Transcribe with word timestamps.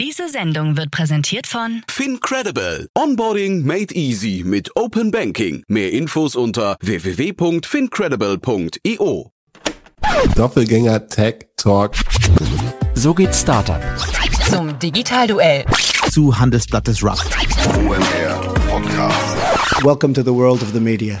Diese 0.00 0.28
Sendung 0.30 0.78
wird 0.78 0.90
präsentiert 0.90 1.46
von 1.46 1.82
FinCredible. 1.86 2.88
Onboarding 2.96 3.66
made 3.66 3.94
easy 3.94 4.42
mit 4.46 4.74
Open 4.74 5.10
Banking. 5.10 5.62
Mehr 5.68 5.92
Infos 5.92 6.36
unter 6.36 6.78
www.fincredible.io. 6.80 9.30
Doppelgänger 10.34 11.06
Tech 11.08 11.48
Talk. 11.58 11.92
So 12.94 13.12
geht 13.12 13.34
Startup. 13.34 13.82
zum 14.48 14.78
Digitalduell. 14.78 15.66
Zu 16.10 16.38
Handelsblattes 16.38 17.04
Rust. 17.04 17.36
OMR 17.76 18.54
Podcast. 18.70 19.36
Welcome 19.84 20.14
to 20.14 20.22
the 20.22 20.32
world 20.32 20.62
of 20.62 20.72
the 20.72 20.80
media. 20.80 21.20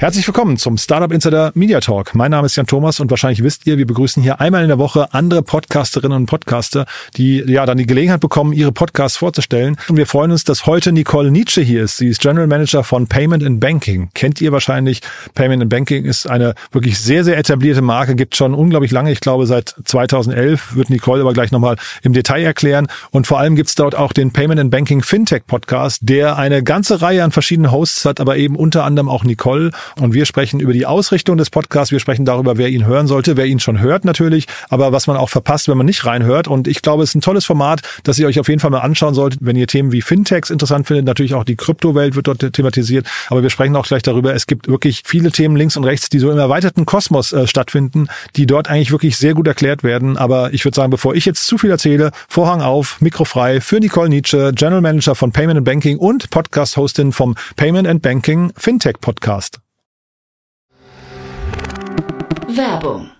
Herzlich 0.00 0.26
willkommen 0.26 0.56
zum 0.56 0.78
Startup 0.78 1.12
Insider 1.12 1.52
Media 1.54 1.78
Talk. 1.78 2.14
Mein 2.14 2.30
Name 2.30 2.46
ist 2.46 2.56
Jan 2.56 2.66
Thomas 2.66 3.00
und 3.00 3.10
wahrscheinlich 3.10 3.42
wisst 3.42 3.66
ihr, 3.66 3.76
wir 3.76 3.86
begrüßen 3.86 4.22
hier 4.22 4.40
einmal 4.40 4.62
in 4.62 4.68
der 4.68 4.78
Woche 4.78 5.12
andere 5.12 5.42
Podcasterinnen 5.42 6.16
und 6.16 6.24
Podcaster, 6.24 6.86
die 7.18 7.40
ja 7.46 7.66
dann 7.66 7.76
die 7.76 7.84
Gelegenheit 7.84 8.20
bekommen, 8.20 8.54
ihre 8.54 8.72
Podcasts 8.72 9.18
vorzustellen. 9.18 9.76
Und 9.90 9.98
wir 9.98 10.06
freuen 10.06 10.30
uns, 10.30 10.44
dass 10.44 10.64
heute 10.64 10.92
Nicole 10.92 11.30
Nietzsche 11.30 11.60
hier 11.60 11.82
ist. 11.82 11.98
Sie 11.98 12.08
ist 12.08 12.22
General 12.22 12.46
Manager 12.46 12.82
von 12.82 13.08
Payment 13.08 13.44
and 13.44 13.60
Banking. 13.60 14.08
Kennt 14.14 14.40
ihr 14.40 14.52
wahrscheinlich. 14.52 15.02
Payment 15.34 15.60
and 15.60 15.70
Banking 15.70 16.06
ist 16.06 16.26
eine 16.26 16.54
wirklich 16.72 16.98
sehr, 16.98 17.22
sehr 17.22 17.36
etablierte 17.36 17.82
Marke, 17.82 18.14
gibt 18.14 18.34
schon 18.36 18.54
unglaublich 18.54 18.92
lange. 18.92 19.12
Ich 19.12 19.20
glaube, 19.20 19.44
seit 19.44 19.74
2011 19.84 20.76
wird 20.76 20.88
Nicole 20.88 21.20
aber 21.20 21.34
gleich 21.34 21.52
nochmal 21.52 21.76
im 22.00 22.14
Detail 22.14 22.42
erklären. 22.42 22.88
Und 23.10 23.26
vor 23.26 23.38
allem 23.38 23.54
gibt's 23.54 23.74
dort 23.74 23.94
auch 23.94 24.14
den 24.14 24.32
Payment 24.32 24.60
and 24.60 24.70
Banking 24.70 25.02
Fintech 25.02 25.42
Podcast, 25.46 25.98
der 26.04 26.38
eine 26.38 26.62
ganze 26.62 27.02
Reihe 27.02 27.22
an 27.22 27.32
verschiedenen 27.32 27.70
Hosts 27.70 28.06
hat, 28.06 28.18
aber 28.18 28.38
eben 28.38 28.56
unter 28.56 28.84
anderem 28.84 29.10
auch 29.10 29.24
Nicole. 29.24 29.72
Und 29.98 30.14
wir 30.14 30.26
sprechen 30.26 30.60
über 30.60 30.72
die 30.72 30.86
Ausrichtung 30.86 31.36
des 31.36 31.50
Podcasts. 31.50 31.92
Wir 31.92 32.00
sprechen 32.00 32.24
darüber, 32.24 32.58
wer 32.58 32.68
ihn 32.68 32.86
hören 32.86 33.06
sollte, 33.06 33.36
wer 33.36 33.46
ihn 33.46 33.60
schon 33.60 33.80
hört 33.80 34.04
natürlich, 34.04 34.46
aber 34.68 34.92
was 34.92 35.06
man 35.06 35.16
auch 35.16 35.28
verpasst, 35.28 35.68
wenn 35.68 35.76
man 35.76 35.86
nicht 35.86 36.04
reinhört. 36.04 36.48
Und 36.48 36.68
ich 36.68 36.82
glaube, 36.82 37.02
es 37.02 37.10
ist 37.10 37.16
ein 37.16 37.20
tolles 37.20 37.44
Format, 37.44 37.82
das 38.04 38.18
ihr 38.18 38.26
euch 38.26 38.40
auf 38.40 38.48
jeden 38.48 38.60
Fall 38.60 38.70
mal 38.70 38.80
anschauen 38.80 39.14
solltet, 39.14 39.40
wenn 39.42 39.56
ihr 39.56 39.66
Themen 39.66 39.92
wie 39.92 40.02
Fintechs 40.02 40.50
interessant 40.50 40.86
findet. 40.86 41.06
Natürlich 41.06 41.34
auch 41.34 41.44
die 41.44 41.56
Kryptowelt 41.56 42.16
wird 42.16 42.28
dort 42.28 42.52
thematisiert. 42.52 43.06
Aber 43.28 43.42
wir 43.42 43.50
sprechen 43.50 43.76
auch 43.76 43.86
gleich 43.86 44.02
darüber. 44.02 44.34
Es 44.34 44.46
gibt 44.46 44.68
wirklich 44.68 45.02
viele 45.04 45.30
Themen 45.30 45.56
links 45.56 45.76
und 45.76 45.84
rechts, 45.84 46.08
die 46.08 46.18
so 46.18 46.30
im 46.30 46.38
erweiterten 46.38 46.86
Kosmos 46.86 47.32
äh, 47.32 47.46
stattfinden, 47.46 48.08
die 48.36 48.46
dort 48.46 48.68
eigentlich 48.68 48.90
wirklich 48.90 49.16
sehr 49.16 49.34
gut 49.34 49.46
erklärt 49.46 49.82
werden. 49.82 50.16
Aber 50.16 50.52
ich 50.52 50.64
würde 50.64 50.76
sagen, 50.76 50.90
bevor 50.90 51.14
ich 51.14 51.24
jetzt 51.24 51.46
zu 51.46 51.58
viel 51.58 51.70
erzähle, 51.70 52.10
Vorhang 52.28 52.62
auf, 52.62 53.00
Mikro 53.00 53.24
frei 53.24 53.60
für 53.60 53.80
Nicole 53.80 54.08
Nietzsche, 54.08 54.52
General 54.54 54.80
Manager 54.80 55.14
von 55.14 55.32
Payment 55.32 55.58
and 55.58 55.64
Banking 55.64 55.98
und 55.98 56.30
Podcast-Hostin 56.30 57.12
vom 57.12 57.34
Payment 57.56 57.88
and 57.88 58.02
Banking 58.02 58.52
Fintech 58.56 59.00
Podcast. 59.00 59.60
Werbung. 62.48 63.19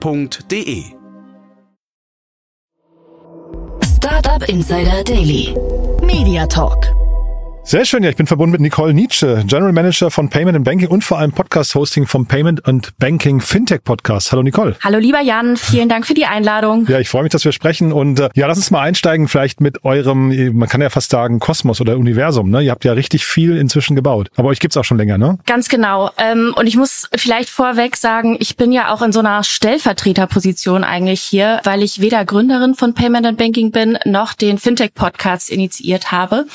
www.startup.de. 0.00 0.96
Startup 3.84 4.48
Insider 4.48 5.02
Daily. 5.02 5.54
Media 6.02 6.46
Talk. 6.46 7.01
Sehr 7.64 7.84
schön, 7.84 8.02
ja, 8.02 8.10
ich 8.10 8.16
bin 8.16 8.26
verbunden 8.26 8.50
mit 8.50 8.60
Nicole 8.60 8.92
Nietzsche, 8.92 9.44
General 9.46 9.72
Manager 9.72 10.10
von 10.10 10.28
Payment 10.28 10.56
and 10.56 10.64
Banking 10.64 10.88
und 10.88 11.04
vor 11.04 11.20
allem 11.20 11.30
Podcast-Hosting 11.30 12.06
vom 12.06 12.26
Payment 12.26 12.66
and 12.66 12.90
Banking 12.98 13.40
Fintech 13.40 13.84
Podcast. 13.84 14.32
Hallo 14.32 14.42
Nicole. 14.42 14.76
Hallo 14.82 14.98
lieber 14.98 15.20
Jan, 15.20 15.56
vielen 15.56 15.88
Dank 15.88 16.04
für 16.04 16.12
die 16.12 16.26
Einladung. 16.26 16.86
Ja, 16.88 16.98
ich 16.98 17.08
freue 17.08 17.22
mich, 17.22 17.30
dass 17.30 17.44
wir 17.44 17.52
sprechen 17.52 17.92
und 17.92 18.18
äh, 18.18 18.30
ja, 18.34 18.48
lass 18.48 18.58
uns 18.58 18.72
mal 18.72 18.80
einsteigen 18.80 19.28
vielleicht 19.28 19.60
mit 19.60 19.84
eurem, 19.84 20.56
man 20.56 20.68
kann 20.68 20.82
ja 20.82 20.90
fast 20.90 21.12
sagen, 21.12 21.38
Kosmos 21.38 21.80
oder 21.80 21.96
Universum. 21.96 22.50
Ne? 22.50 22.62
Ihr 22.62 22.72
habt 22.72 22.84
ja 22.84 22.94
richtig 22.94 23.24
viel 23.24 23.56
inzwischen 23.56 23.94
gebaut, 23.94 24.28
aber 24.34 24.48
euch 24.48 24.58
gibt's 24.58 24.76
auch 24.76 24.84
schon 24.84 24.98
länger, 24.98 25.16
ne? 25.16 25.38
Ganz 25.46 25.68
genau. 25.68 26.10
Ähm, 26.18 26.52
und 26.56 26.66
ich 26.66 26.76
muss 26.76 27.08
vielleicht 27.14 27.48
vorweg 27.48 27.96
sagen, 27.96 28.36
ich 28.40 28.56
bin 28.56 28.72
ja 28.72 28.92
auch 28.92 29.02
in 29.02 29.12
so 29.12 29.20
einer 29.20 29.44
Stellvertreterposition 29.44 30.82
eigentlich 30.82 31.22
hier, 31.22 31.60
weil 31.62 31.84
ich 31.84 32.00
weder 32.00 32.24
Gründerin 32.24 32.74
von 32.74 32.92
Payment 32.92 33.24
and 33.24 33.38
Banking 33.38 33.70
bin, 33.70 33.98
noch 34.04 34.34
den 34.34 34.58
Fintech-Podcast 34.58 35.48
initiiert 35.48 36.10
habe. 36.10 36.46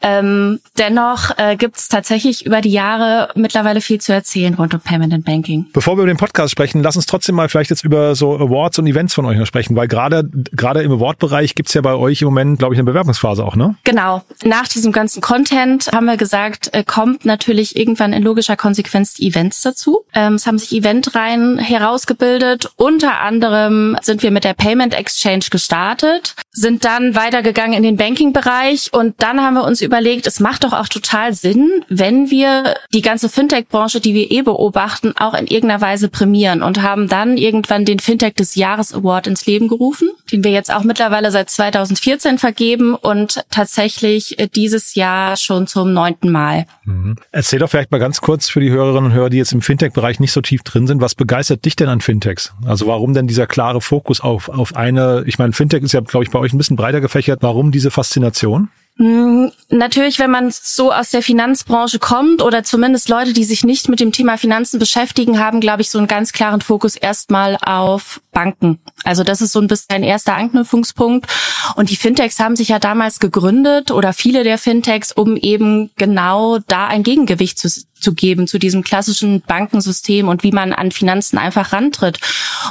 Ähm, 0.00 0.45
dennoch 0.78 1.36
äh, 1.38 1.56
gibt 1.56 1.76
es 1.76 1.88
tatsächlich 1.88 2.44
über 2.46 2.60
die 2.60 2.70
Jahre 2.70 3.30
mittlerweile 3.34 3.80
viel 3.80 4.00
zu 4.00 4.12
erzählen 4.12 4.54
rund 4.54 4.74
um 4.74 4.80
Payment 4.80 5.12
and 5.12 5.24
Banking. 5.24 5.66
Bevor 5.72 5.96
wir 5.96 6.02
über 6.02 6.12
den 6.12 6.18
Podcast 6.18 6.52
sprechen, 6.52 6.82
lass 6.82 6.96
uns 6.96 7.06
trotzdem 7.06 7.34
mal 7.34 7.48
vielleicht 7.48 7.70
jetzt 7.70 7.84
über 7.84 8.14
so 8.14 8.36
Awards 8.36 8.78
und 8.78 8.86
Events 8.86 9.14
von 9.14 9.26
euch 9.26 9.38
noch 9.38 9.46
sprechen, 9.46 9.76
weil 9.76 9.88
gerade 9.88 10.28
gerade 10.52 10.82
im 10.82 10.92
Award-Bereich 10.92 11.54
gibt's 11.54 11.74
ja 11.74 11.80
bei 11.80 11.94
euch 11.94 12.22
im 12.22 12.26
Moment, 12.26 12.58
glaube 12.58 12.74
ich, 12.74 12.78
eine 12.78 12.86
Bewerbungsphase 12.86 13.44
auch, 13.44 13.56
ne? 13.56 13.76
Genau. 13.84 14.22
Nach 14.44 14.68
diesem 14.68 14.92
ganzen 14.92 15.20
Content 15.20 15.90
haben 15.92 16.06
wir 16.06 16.16
gesagt, 16.16 16.70
äh, 16.72 16.84
kommt 16.84 17.24
natürlich 17.24 17.76
irgendwann 17.76 18.12
in 18.12 18.22
logischer 18.22 18.56
Konsequenz 18.56 19.14
die 19.14 19.28
Events 19.28 19.62
dazu. 19.62 20.04
Ähm, 20.14 20.34
es 20.34 20.46
haben 20.46 20.58
sich 20.58 20.72
Eventreihen 20.72 21.58
herausgebildet. 21.58 22.70
Unter 22.76 23.20
anderem 23.20 23.96
sind 24.02 24.22
wir 24.22 24.30
mit 24.30 24.44
der 24.44 24.54
Payment 24.54 24.94
Exchange 24.94 25.46
gestartet, 25.50 26.34
sind 26.52 26.84
dann 26.84 27.14
weitergegangen 27.14 27.74
in 27.74 27.82
den 27.82 27.96
Banking-Bereich 27.96 28.92
und 28.92 29.14
dann 29.18 29.40
haben 29.40 29.54
wir 29.54 29.64
uns 29.64 29.80
überlegt, 29.80 30.26
es 30.36 30.40
macht 30.40 30.64
doch 30.64 30.74
auch 30.74 30.88
total 30.88 31.32
Sinn, 31.32 31.82
wenn 31.88 32.30
wir 32.30 32.74
die 32.92 33.00
ganze 33.00 33.30
Fintech-Branche, 33.30 34.00
die 34.00 34.12
wir 34.12 34.30
eh 34.30 34.42
beobachten, 34.42 35.14
auch 35.16 35.32
in 35.32 35.46
irgendeiner 35.46 35.80
Weise 35.80 36.10
prämieren 36.10 36.60
und 36.62 36.82
haben 36.82 37.08
dann 37.08 37.38
irgendwann 37.38 37.86
den 37.86 38.00
Fintech 38.00 38.34
des 38.34 38.54
Jahres 38.54 38.92
Award 38.92 39.28
ins 39.28 39.46
Leben 39.46 39.66
gerufen, 39.66 40.10
den 40.30 40.44
wir 40.44 40.50
jetzt 40.50 40.70
auch 40.70 40.84
mittlerweile 40.84 41.30
seit 41.30 41.48
2014 41.48 42.36
vergeben 42.36 42.94
und 42.94 43.44
tatsächlich 43.50 44.38
äh, 44.38 44.46
dieses 44.46 44.94
Jahr 44.94 45.38
schon 45.38 45.66
zum 45.66 45.94
neunten 45.94 46.30
Mal. 46.30 46.66
Mhm. 46.84 47.16
Erzähl 47.32 47.60
doch 47.60 47.70
vielleicht 47.70 47.90
mal 47.90 47.96
ganz 47.96 48.20
kurz 48.20 48.50
für 48.50 48.60
die 48.60 48.70
Hörerinnen 48.70 49.06
und 49.06 49.16
Hörer, 49.16 49.30
die 49.30 49.38
jetzt 49.38 49.54
im 49.54 49.62
Fintech-Bereich 49.62 50.20
nicht 50.20 50.32
so 50.32 50.42
tief 50.42 50.64
drin 50.64 50.86
sind, 50.86 51.00
was 51.00 51.14
begeistert 51.14 51.64
dich 51.64 51.76
denn 51.76 51.88
an 51.88 52.02
Fintechs? 52.02 52.52
Also 52.66 52.88
warum 52.88 53.14
denn 53.14 53.26
dieser 53.26 53.46
klare 53.46 53.80
Fokus 53.80 54.20
auf, 54.20 54.50
auf 54.50 54.76
eine, 54.76 55.24
ich 55.26 55.38
meine, 55.38 55.54
Fintech 55.54 55.82
ist 55.82 55.92
ja, 55.92 56.00
glaube 56.00 56.24
ich, 56.24 56.30
bei 56.30 56.38
euch 56.38 56.52
ein 56.52 56.58
bisschen 56.58 56.76
breiter 56.76 57.00
gefächert. 57.00 57.38
Warum 57.40 57.72
diese 57.72 57.90
Faszination? 57.90 58.68
Mm, 58.98 59.48
Natürlich, 59.68 60.20
wenn 60.20 60.30
man 60.30 60.50
so 60.52 60.92
aus 60.92 61.10
der 61.10 61.22
Finanzbranche 61.22 61.98
kommt 61.98 62.40
oder 62.40 62.62
zumindest 62.62 63.08
Leute, 63.08 63.32
die 63.32 63.42
sich 63.42 63.64
nicht 63.64 63.88
mit 63.88 63.98
dem 63.98 64.12
Thema 64.12 64.38
Finanzen 64.38 64.78
beschäftigen, 64.78 65.40
haben, 65.40 65.60
glaube 65.60 65.82
ich, 65.82 65.90
so 65.90 65.98
einen 65.98 66.06
ganz 66.06 66.32
klaren 66.32 66.60
Fokus 66.60 66.94
erstmal 66.94 67.56
auf 67.60 68.20
Banken. 68.32 68.78
Also 69.02 69.24
das 69.24 69.42
ist 69.42 69.52
so 69.52 69.60
ein 69.60 69.66
bisschen 69.66 69.96
ein 69.96 70.02
erster 70.04 70.36
Anknüpfungspunkt. 70.36 71.26
Und 71.74 71.90
die 71.90 71.96
Fintechs 71.96 72.38
haben 72.38 72.54
sich 72.54 72.68
ja 72.68 72.78
damals 72.78 73.18
gegründet 73.18 73.90
oder 73.90 74.12
viele 74.12 74.44
der 74.44 74.56
Fintechs, 74.56 75.10
um 75.10 75.36
eben 75.36 75.90
genau 75.96 76.58
da 76.68 76.86
ein 76.86 77.02
Gegengewicht 77.02 77.58
zu, 77.58 77.68
zu 78.00 78.14
geben 78.14 78.46
zu 78.46 78.58
diesem 78.58 78.82
klassischen 78.82 79.40
Bankensystem 79.40 80.28
und 80.28 80.42
wie 80.42 80.52
man 80.52 80.72
an 80.72 80.92
Finanzen 80.92 81.38
einfach 81.38 81.72
rantritt. 81.72 82.18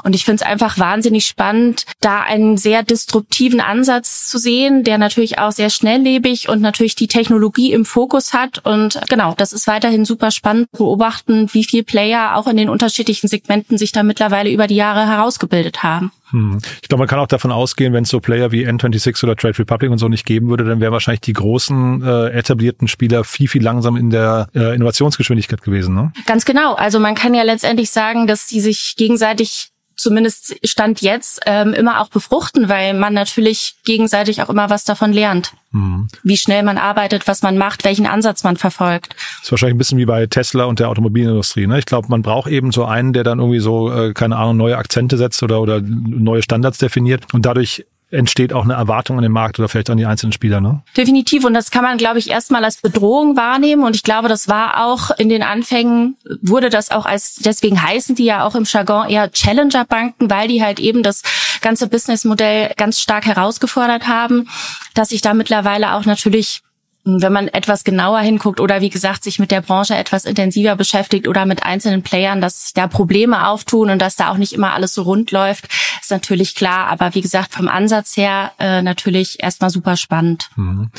Und 0.03 0.15
ich 0.15 0.25
finde 0.25 0.43
es 0.43 0.49
einfach 0.49 0.77
wahnsinnig 0.77 1.25
spannend, 1.25 1.85
da 1.99 2.21
einen 2.21 2.57
sehr 2.57 2.83
disruptiven 2.83 3.61
Ansatz 3.61 4.27
zu 4.27 4.37
sehen, 4.37 4.83
der 4.83 4.97
natürlich 4.97 5.39
auch 5.39 5.51
sehr 5.51 5.69
schnelllebig 5.69 6.49
und 6.49 6.61
natürlich 6.61 6.95
die 6.95 7.07
Technologie 7.07 7.73
im 7.73 7.85
Fokus 7.85 8.33
hat. 8.33 8.59
Und 8.65 8.99
genau, 9.09 9.33
das 9.37 9.53
ist 9.53 9.67
weiterhin 9.67 10.05
super 10.05 10.31
spannend 10.31 10.67
zu 10.71 10.83
beobachten, 10.83 11.49
wie 11.53 11.63
viel 11.63 11.83
Player 11.83 12.35
auch 12.35 12.47
in 12.47 12.57
den 12.57 12.69
unterschiedlichen 12.69 13.27
Segmenten 13.27 13.77
sich 13.77 13.91
da 13.91 14.03
mittlerweile 14.03 14.51
über 14.51 14.67
die 14.67 14.75
Jahre 14.75 15.07
herausgebildet 15.07 15.83
haben. 15.83 16.11
Hm. 16.31 16.59
Ich 16.81 16.89
glaube, 16.89 17.01
man 17.01 17.07
kann 17.07 17.19
auch 17.19 17.27
davon 17.27 17.51
ausgehen, 17.51 17.93
wenn 17.93 18.03
es 18.03 18.09
so 18.09 18.19
Player 18.19 18.51
wie 18.51 18.67
N26 18.67 19.23
oder 19.23 19.35
Trade 19.35 19.59
Republic 19.59 19.91
und 19.91 19.97
so 19.97 20.07
nicht 20.07 20.25
geben 20.25 20.49
würde, 20.49 20.63
dann 20.63 20.79
wären 20.79 20.91
wahrscheinlich 20.91 21.21
die 21.21 21.33
großen 21.33 22.01
äh, 22.01 22.29
etablierten 22.29 22.87
Spieler 22.87 23.23
viel, 23.23 23.47
viel 23.47 23.63
langsam 23.63 23.95
in 23.95 24.09
der 24.09 24.47
äh, 24.55 24.75
Innovationsgeschwindigkeit 24.75 25.61
gewesen. 25.61 25.95
Ne? 25.95 26.11
Ganz 26.25 26.45
genau. 26.45 26.73
Also 26.73 26.99
man 26.99 27.15
kann 27.15 27.33
ja 27.33 27.43
letztendlich 27.43 27.91
sagen, 27.91 28.27
dass 28.27 28.47
sie 28.47 28.59
sich 28.59 28.95
gegenseitig 28.97 29.69
zumindest 29.95 30.55
Stand 30.63 31.01
jetzt 31.01 31.41
ähm, 31.45 31.73
immer 31.73 32.01
auch 32.01 32.09
befruchten, 32.09 32.69
weil 32.69 32.93
man 32.93 33.13
natürlich 33.13 33.75
gegenseitig 33.85 34.41
auch 34.41 34.49
immer 34.49 34.69
was 34.69 34.83
davon 34.83 35.13
lernt. 35.13 35.53
Mhm. 35.71 36.07
Wie 36.23 36.37
schnell 36.37 36.63
man 36.63 36.77
arbeitet, 36.77 37.27
was 37.27 37.41
man 37.41 37.57
macht, 37.57 37.83
welchen 37.83 38.05
Ansatz 38.05 38.43
man 38.43 38.57
verfolgt. 38.57 39.15
Das 39.15 39.45
ist 39.45 39.51
wahrscheinlich 39.51 39.75
ein 39.75 39.77
bisschen 39.79 39.97
wie 39.97 40.05
bei 40.05 40.25
Tesla 40.25 40.65
und 40.65 40.79
der 40.79 40.89
Automobilindustrie. 40.89 41.67
Ne? 41.67 41.79
Ich 41.79 41.85
glaube, 41.85 42.07
man 42.09 42.21
braucht 42.21 42.49
eben 42.49 42.71
so 42.71 42.85
einen, 42.85 43.13
der 43.13 43.23
dann 43.23 43.39
irgendwie 43.39 43.59
so, 43.59 43.91
äh, 43.91 44.13
keine 44.13 44.37
Ahnung, 44.37 44.57
neue 44.57 44.77
Akzente 44.77 45.17
setzt 45.17 45.43
oder, 45.43 45.61
oder 45.61 45.81
neue 45.81 46.41
Standards 46.41 46.77
definiert 46.77 47.33
und 47.33 47.45
dadurch 47.45 47.85
entsteht 48.15 48.53
auch 48.53 48.63
eine 48.63 48.73
Erwartung 48.73 49.17
an 49.17 49.23
den 49.23 49.31
Markt 49.31 49.59
oder 49.59 49.69
vielleicht 49.69 49.89
an 49.89 49.97
die 49.97 50.05
einzelnen 50.05 50.31
Spieler, 50.31 50.61
ne? 50.61 50.81
Definitiv. 50.97 51.45
Und 51.45 51.53
das 51.53 51.71
kann 51.71 51.83
man, 51.83 51.97
glaube 51.97 52.19
ich, 52.19 52.29
erstmal 52.29 52.63
als 52.63 52.77
Bedrohung 52.77 53.37
wahrnehmen. 53.37 53.83
Und 53.83 53.95
ich 53.95 54.03
glaube, 54.03 54.27
das 54.27 54.47
war 54.47 54.85
auch 54.85 55.11
in 55.11 55.29
den 55.29 55.43
Anfängen, 55.43 56.17
wurde 56.41 56.69
das 56.69 56.91
auch 56.91 57.05
als, 57.05 57.35
deswegen 57.35 57.81
heißen 57.81 58.15
die 58.15 58.25
ja 58.25 58.45
auch 58.45 58.55
im 58.55 58.63
Jargon 58.63 59.09
eher 59.09 59.31
Challenger-Banken, 59.31 60.29
weil 60.29 60.47
die 60.47 60.63
halt 60.63 60.79
eben 60.79 61.03
das 61.03 61.21
ganze 61.61 61.87
Businessmodell 61.87 62.73
ganz 62.77 62.99
stark 62.99 63.25
herausgefordert 63.25 64.07
haben, 64.07 64.47
dass 64.93 65.09
sich 65.09 65.21
da 65.21 65.33
mittlerweile 65.33 65.93
auch 65.93 66.05
natürlich 66.05 66.61
wenn 67.05 67.31
man 67.31 67.47
etwas 67.47 67.83
genauer 67.83 68.19
hinguckt 68.19 68.59
oder 68.59 68.81
wie 68.81 68.89
gesagt 68.89 69.23
sich 69.23 69.37
mit 69.37 69.51
der 69.51 69.61
Branche 69.61 69.95
etwas 69.95 70.25
intensiver 70.25 70.75
beschäftigt 70.75 71.27
oder 71.27 71.45
mit 71.45 71.61
einzelnen 71.63 72.01
Playern, 72.01 72.41
dass 72.41 72.73
da 72.73 72.87
Probleme 72.87 73.47
auftun 73.47 73.91
und 73.91 74.01
dass 74.01 74.15
da 74.15 74.31
auch 74.31 74.37
nicht 74.37 74.53
immer 74.53 74.73
alles 74.73 74.95
so 74.95 75.03
rund 75.03 75.31
läuft, 75.31 75.67
ist 76.01 76.09
natürlich 76.09 76.55
klar. 76.55 76.87
Aber 76.87 77.13
wie 77.13 77.21
gesagt, 77.21 77.53
vom 77.53 77.67
Ansatz 77.67 78.17
her 78.17 78.53
äh, 78.57 78.81
natürlich 78.81 79.41
erstmal 79.41 79.69
super 79.69 79.97
spannend. 79.97 80.49
Mhm. 80.55 80.89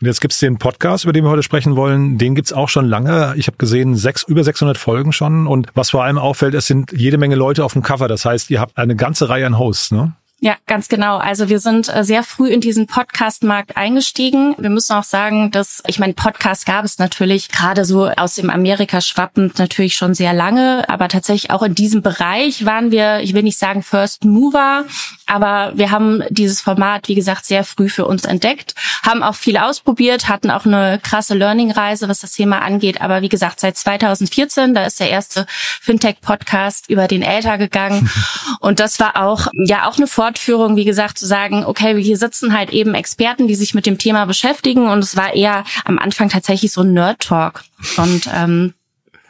Und 0.00 0.06
jetzt 0.06 0.20
gibt's 0.20 0.38
den 0.38 0.58
Podcast, 0.58 1.04
über 1.04 1.12
den 1.12 1.24
wir 1.24 1.30
heute 1.30 1.42
sprechen 1.42 1.74
wollen. 1.74 2.16
Den 2.16 2.34
gibt's 2.34 2.52
auch 2.52 2.68
schon 2.68 2.86
lange. 2.86 3.34
Ich 3.36 3.48
habe 3.48 3.56
gesehen, 3.56 3.96
sechs, 3.96 4.22
über 4.22 4.44
600 4.44 4.78
Folgen 4.78 5.12
schon. 5.12 5.46
Und 5.48 5.68
was 5.74 5.90
vor 5.90 6.04
allem 6.04 6.18
auffällt, 6.18 6.54
es 6.54 6.66
sind 6.66 6.92
jede 6.92 7.18
Menge 7.18 7.34
Leute 7.34 7.64
auf 7.64 7.72
dem 7.72 7.82
Cover. 7.82 8.06
Das 8.06 8.24
heißt, 8.24 8.50
ihr 8.50 8.60
habt 8.60 8.76
eine 8.76 8.94
ganze 8.94 9.28
Reihe 9.28 9.46
an 9.46 9.58
Hosts, 9.58 9.90
ne? 9.92 10.12
Ja, 10.38 10.56
ganz 10.66 10.88
genau. 10.88 11.16
Also 11.16 11.48
wir 11.48 11.60
sind 11.60 11.88
äh, 11.88 12.04
sehr 12.04 12.22
früh 12.22 12.48
in 12.48 12.60
diesen 12.60 12.86
Podcast-Markt 12.86 13.78
eingestiegen. 13.78 14.54
Wir 14.58 14.68
müssen 14.68 14.92
auch 14.92 15.02
sagen, 15.02 15.50
dass, 15.50 15.82
ich 15.86 15.98
meine, 15.98 16.12
Podcast 16.12 16.66
gab 16.66 16.84
es 16.84 16.98
natürlich 16.98 17.48
gerade 17.48 17.86
so 17.86 18.08
aus 18.08 18.34
dem 18.34 18.50
Amerika 18.50 19.00
schwappend 19.00 19.58
natürlich 19.58 19.96
schon 19.96 20.12
sehr 20.12 20.34
lange, 20.34 20.86
aber 20.90 21.08
tatsächlich 21.08 21.50
auch 21.50 21.62
in 21.62 21.74
diesem 21.74 22.02
Bereich 22.02 22.66
waren 22.66 22.90
wir, 22.90 23.20
ich 23.20 23.32
will 23.32 23.44
nicht 23.44 23.58
sagen 23.58 23.82
First 23.82 24.26
Mover, 24.26 24.84
aber 25.26 25.72
wir 25.74 25.90
haben 25.90 26.22
dieses 26.28 26.60
Format, 26.60 27.08
wie 27.08 27.14
gesagt, 27.14 27.46
sehr 27.46 27.64
früh 27.64 27.88
für 27.88 28.04
uns 28.04 28.26
entdeckt, 28.26 28.74
haben 29.04 29.22
auch 29.22 29.34
viel 29.34 29.56
ausprobiert, 29.56 30.28
hatten 30.28 30.50
auch 30.50 30.66
eine 30.66 31.00
krasse 31.02 31.34
Learning-Reise, 31.34 32.08
was 32.08 32.20
das 32.20 32.32
Thema 32.32 32.60
angeht. 32.60 33.00
Aber 33.00 33.22
wie 33.22 33.28
gesagt, 33.28 33.58
seit 33.60 33.76
2014, 33.76 34.74
da 34.74 34.84
ist 34.84 35.00
der 35.00 35.10
erste 35.10 35.46
Fintech-Podcast 35.80 36.90
über 36.90 37.08
den 37.08 37.22
Elter 37.22 37.56
gegangen. 37.56 38.10
Und 38.60 38.80
das 38.80 39.00
war 39.00 39.16
auch, 39.22 39.48
ja, 39.66 39.88
auch 39.88 39.96
eine 39.96 40.06
Fortführung, 40.26 40.74
wie 40.74 40.84
gesagt, 40.84 41.18
zu 41.18 41.26
sagen, 41.26 41.64
okay, 41.64 42.02
hier 42.02 42.16
sitzen 42.16 42.52
halt 42.52 42.70
eben 42.70 42.94
Experten, 42.94 43.46
die 43.46 43.54
sich 43.54 43.74
mit 43.74 43.86
dem 43.86 43.96
Thema 43.96 44.24
beschäftigen 44.24 44.88
und 44.88 44.98
es 44.98 45.16
war 45.16 45.34
eher 45.34 45.62
am 45.84 46.00
Anfang 46.00 46.28
tatsächlich 46.28 46.72
so 46.72 46.80
ein 46.80 46.92
Nerd-Talk. 46.92 47.62
Und 47.96 48.28
ähm, 48.34 48.74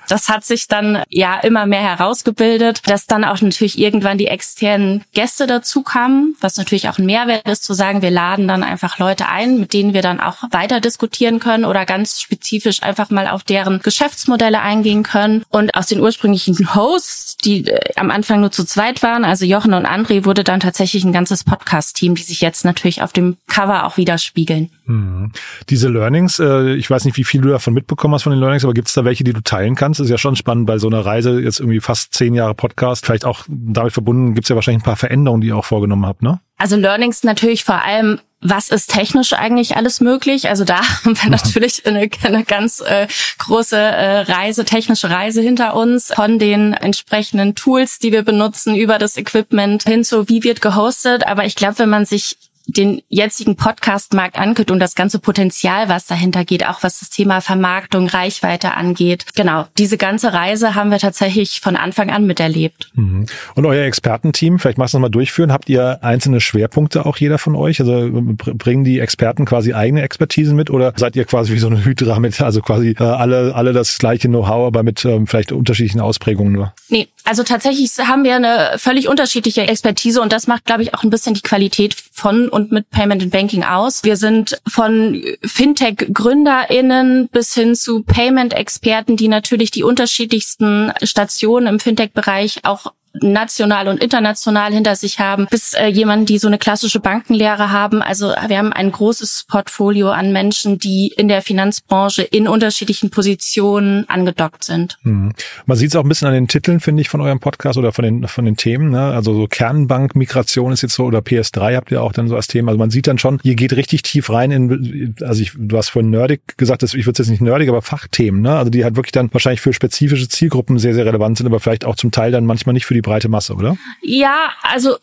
das 0.09 0.29
hat 0.29 0.45
sich 0.45 0.69
dann 0.69 1.03
ja 1.09 1.39
immer 1.41 1.67
mehr 1.67 1.83
herausgebildet, 1.83 2.83
dass 2.87 3.07
dann 3.07 3.25
auch 3.25 3.41
natürlich 3.41 3.79
irgendwann 3.79 4.19
die 4.19 4.29
externen 4.29 5.05
Gäste 5.13 5.47
dazu 5.47 5.83
kamen, 5.83 6.37
was 6.41 6.57
natürlich 6.57 6.89
auch 6.89 6.99
ein 6.99 7.07
Mehrwert 7.07 7.47
ist, 7.49 7.65
zu 7.65 7.75
sagen, 7.75 8.03
wir 8.03 8.11
laden 8.11 8.49
dann 8.49 8.63
einfach 8.63 8.99
Leute 8.99 9.29
ein, 9.29 9.59
mit 9.59 9.73
denen 9.73 9.95
wir 9.95 10.03
dann 10.03 10.21
auch 10.21 10.39
weiter 10.51 10.81
diskutieren 10.81 11.41
können 11.41 11.65
oder 11.65 11.87
ganz 11.87 12.21
spezifisch 12.21 12.83
einfach 12.83 13.11
mal 13.11 13.29
auf 13.29 13.45
deren 13.45 13.81
Geschäftsmodelle 13.81 14.61
eingehen 14.61 15.03
können. 15.03 15.45
Und 15.49 15.75
aus 15.75 15.87
den 15.87 16.01
ursprünglichen 16.01 16.75
Hosts, 16.75 17.37
die 17.39 17.67
äh, 17.67 17.93
am 17.97 18.11
Anfang 18.11 18.41
nur 18.41 18.53
zu 18.53 18.65
zweit 18.65 19.03
waren, 19.03 19.25
also 19.25 19.45
Jochen 19.45 19.75
und 19.75 19.87
André, 19.87 20.25
wurde 20.25 20.45
dann 20.45 20.61
tatsächlich 20.61 21.05
ein 21.05 21.13
ganzes 21.13 21.45
Podcast-Team, 21.45 22.15
die 22.15 22.23
sich 22.23 22.41
jetzt 22.41 22.65
natürlich 22.65 23.03
auf 23.03 23.13
dem 23.13 23.37
Cover 23.47 23.85
auch 23.85 23.97
widerspiegeln. 23.97 24.71
Mhm. 24.87 25.33
Diese 25.69 25.89
Learnings, 25.89 26.39
äh, 26.39 26.75
ich 26.75 26.89
weiß 26.89 27.05
nicht, 27.05 27.17
wie 27.17 27.25
viel 27.25 27.41
du 27.41 27.49
davon 27.49 27.75
mitbekommen 27.75 28.15
hast 28.15 28.23
von 28.23 28.33
den 28.33 28.41
Learnings, 28.41 28.65
aber 28.65 28.75
gibt 28.75 28.89
es 28.89 28.95
da 28.95 29.05
welche, 29.05 29.25
die 29.25 29.33
du 29.33 29.43
teilen 29.43 29.75
kannst? 29.75 30.01
Das 30.01 30.07
ist 30.07 30.11
ja 30.11 30.19
schon 30.19 30.37
spannend 30.37 30.67
bei 30.67 30.79
so 30.79 30.87
einer 30.87 31.05
Reise, 31.05 31.41
jetzt 31.41 31.61
irgendwie 31.61 31.81
fast 31.81 32.15
zehn 32.15 32.35
Jahre 32.35 32.55
Podcast, 32.55 33.05
vielleicht 33.05 33.25
auch 33.25 33.45
damit 33.49 33.93
verbunden, 33.93 34.35
gibt 34.35 34.45
es 34.45 34.49
ja 34.49 34.57
wahrscheinlich 34.57 34.83
ein 34.83 34.87
paar 34.87 34.97
Veränderungen, 34.97 35.41
die 35.41 35.49
ihr 35.49 35.57
auch 35.57 35.65
vorgenommen 35.65 36.07
habt, 36.07 36.23
ne? 36.23 36.41
Also 36.59 36.77
Learnings 36.77 37.23
natürlich 37.23 37.65
vor 37.65 37.83
allem 37.83 38.19
was 38.41 38.69
ist 38.69 38.91
technisch 38.91 39.33
eigentlich 39.33 39.77
alles 39.77 40.01
möglich? 40.01 40.49
Also 40.49 40.65
da 40.65 40.77
haben 41.05 41.17
wir 41.21 41.31
natürlich 41.31 41.87
eine, 41.87 42.09
eine 42.23 42.45
ganz 42.45 42.81
äh, 42.81 43.09
große 43.39 43.77
äh, 43.77 44.21
Reise, 44.21 44.65
technische 44.65 45.11
Reise 45.11 45.41
hinter 45.41 45.75
uns, 45.75 46.13
von 46.15 46.39
den 46.39 46.73
entsprechenden 46.73 47.55
Tools, 47.55 47.99
die 47.99 48.13
wir 48.13 48.23
benutzen, 48.23 48.77
über 48.77 48.99
das 48.99 49.17
Equipment 49.17 49.85
hin 49.85 50.05
zu, 50.05 50.29
wie 50.29 50.43
wird 50.43 50.61
gehostet. 50.61 51.27
Aber 51.27 51.45
ich 51.45 51.57
glaube, 51.57 51.79
wenn 51.79 51.89
man 51.89 52.05
sich 52.05 52.37
den 52.67 53.03
jetzigen 53.09 53.57
Podcast-Markt 53.57 54.39
anguckt 54.39 54.71
und 54.71 54.81
das 54.81 54.95
ganze 54.95 55.19
Potenzial, 55.19 55.89
was 55.89 56.07
dahinter 56.07 56.45
geht, 56.45 56.67
auch 56.67 56.83
was 56.83 57.01
das 57.01 57.11
Thema 57.11 57.41
Vermarktung, 57.41 58.09
Reichweite 58.09 58.75
angeht. 58.75 59.27
Genau, 59.35 59.67
diese 59.79 59.97
ganze 59.97 60.33
Reise 60.33 60.75
haben 60.75 60.91
wir 60.91 60.99
tatsächlich 60.99 61.61
von 61.61 61.77
Anfang 61.77 62.11
an 62.11 62.27
miterlebt. 62.27 62.91
Mhm. 62.95 63.27
Und 63.55 63.67
euer 63.67 63.85
Expertenteam, 63.85 64.59
vielleicht 64.59 64.79
magst 64.79 64.95
du 64.95 64.99
das 64.99 65.03
mal 65.03 65.09
durchführen, 65.09 65.53
habt 65.53 65.69
ihr 65.69 66.03
einzelne 66.03 66.41
Schwerpunkte 66.41 67.07
auch 67.07 67.17
jeder 67.17 67.39
von 67.39 67.55
euch? 67.55 67.81
Also 67.81 68.11
bringen 68.11 68.85
die 68.85 68.99
Experten 68.99 69.45
quasi 69.45 69.73
eigene 69.73 70.03
Expertisen 70.03 70.57
mit 70.57 70.71
oder 70.71 70.93
seid 70.97 71.17
ihr 71.17 71.25
quasi 71.25 71.53
wie 71.53 71.59
so 71.59 71.69
eine 71.69 71.85
Hydra 71.85 72.19
mit, 72.19 72.41
also 72.41 72.61
quasi 72.61 72.97
äh, 72.99 73.03
alle, 73.03 73.55
alle 73.55 73.73
das 73.73 73.99
gleiche 73.99 74.29
Know-how, 74.29 74.67
aber 74.67 74.83
mit 74.83 75.05
ähm, 75.05 75.27
vielleicht 75.27 75.53
unterschiedlichen 75.53 76.01
Ausprägungen 76.01 76.53
nur? 76.53 76.73
Nee, 76.89 77.09
also 77.25 77.43
tatsächlich 77.43 77.91
haben 77.99 78.25
wir 78.25 78.37
eine 78.37 78.79
völlig 78.79 79.09
unterschiedliche 79.09 79.63
Expertise 79.63 80.21
und 80.21 80.33
das 80.33 80.47
macht, 80.47 80.65
glaube 80.65 80.83
ich, 80.83 80.95
auch 80.95 81.03
ein 81.03 81.11
bisschen 81.11 81.35
die 81.35 81.43
Qualität 81.43 81.95
von 82.17 82.49
und 82.49 82.73
mit 82.73 82.89
Payment 82.89 83.23
and 83.23 83.31
Banking 83.31 83.63
aus. 83.63 84.03
Wir 84.03 84.17
sind 84.17 84.59
von 84.67 85.23
Fintech-GründerInnen 85.45 87.29
bis 87.29 87.53
hin 87.53 87.75
zu 87.75 88.03
Payment-Experten, 88.05 89.19
die 89.19 89.29
natürlich 89.29 89.71
die 89.71 89.83
unterschiedlichsten 89.83 90.93
Stationen 91.03 91.67
im 91.67 91.79
Fintech-Bereich 91.79 92.65
auch 92.65 92.93
national 93.21 93.89
und 93.89 94.03
international 94.03 94.73
hinter 94.73 94.97
sich 94.97 95.19
haben, 95.19 95.47
bis 95.51 95.75
äh, 95.75 95.87
jemanden, 95.87 96.27
die 96.27 96.39
so 96.39 96.49
eine 96.49 96.59
klassische 96.59 97.01
Bankenlehre 97.01 97.71
haben. 97.71 98.03
Also 98.03 98.29
wir 98.49 98.59
haben 98.59 98.73
ein 98.73 98.93
großes 98.93 99.47
Portfolio 99.49 100.11
an 100.11 100.33
Menschen, 100.33 100.79
die 100.79 101.13
in 101.17 101.29
der 101.29 101.43
Finanzbranche 101.43 102.23
in 102.23 102.49
unterschiedlichen 102.49 103.11
Positionen 103.11 104.09
angedockt 104.09 104.65
sind. 104.65 104.99
Mhm. 105.03 105.33
Man 105.67 105.77
sieht 105.77 105.91
es 105.91 105.97
auch 105.97 106.05
ein 106.05 106.09
bisschen 106.09 106.29
an 106.29 106.35
den 106.35 106.49
Titeln, 106.49 106.81
finde 106.81 107.03
ich, 107.03 107.09
von 107.09 107.21
eurem 107.21 107.41
Podcast 107.41 107.79
oder 107.79 107.93
von 107.93 108.05
den 108.05 108.29
von 108.29 108.45
den 108.45 108.57
Themen. 108.57 108.91
Ne? 108.91 109.01
Also 109.01 109.35
so 109.35 109.47
Kernbank-Migration 109.47 110.73
ist 110.73 110.83
jetzt 110.83 110.95
so 110.95 111.05
oder 111.05 111.21
PS3 111.21 111.77
habt 111.77 111.91
ihr 111.91 112.03
auch 112.03 112.13
dann 112.13 112.29
so 112.29 112.37
als 112.37 112.47
Thema. 112.47 112.71
Also 112.71 112.79
man 112.79 112.91
sieht 112.91 113.07
dann 113.07 113.19
schon, 113.19 113.41
ihr 113.43 113.55
geht 113.55 113.75
richtig 113.75 114.03
tief 114.03 114.31
rein 114.31 114.51
in, 114.51 115.15
also 115.23 115.43
ich, 115.43 115.53
du 115.57 115.77
hast 115.77 115.91
vorhin 115.91 116.11
nerdig 116.11 116.41
gesagt, 116.57 116.83
ich 116.83 117.07
würde 117.07 117.19
jetzt 117.19 117.29
nicht 117.29 117.43
nerdig, 117.43 117.69
aber 117.69 117.83
Fachthemen. 117.83 118.41
Ne? 118.43 118.57
Also 118.57 118.71
die 118.71 118.85
halt 118.85 118.97
wirklich 118.97 119.13
dann 119.13 119.33
wahrscheinlich 119.33 119.61
für 119.61 119.73
spezifische 119.73 120.29
Zielgruppen 120.29 120.79
sehr 120.79 120.95
sehr 120.95 121.07
relevant 121.07 121.39
sind, 121.39 121.47
aber 121.47 121.61
vielleicht 121.61 121.85
auch 121.85 121.97
zum 121.97 122.11
Teil 122.11 122.33
dann 122.33 122.45
manchmal 122.47 122.73
nicht 122.73 122.87
für 122.87 122.95
die 122.95 123.03
breite 123.07 123.29
Masse, 123.29 123.55
oder? 123.55 123.77
Ja, 124.03 124.51
also 124.63 124.97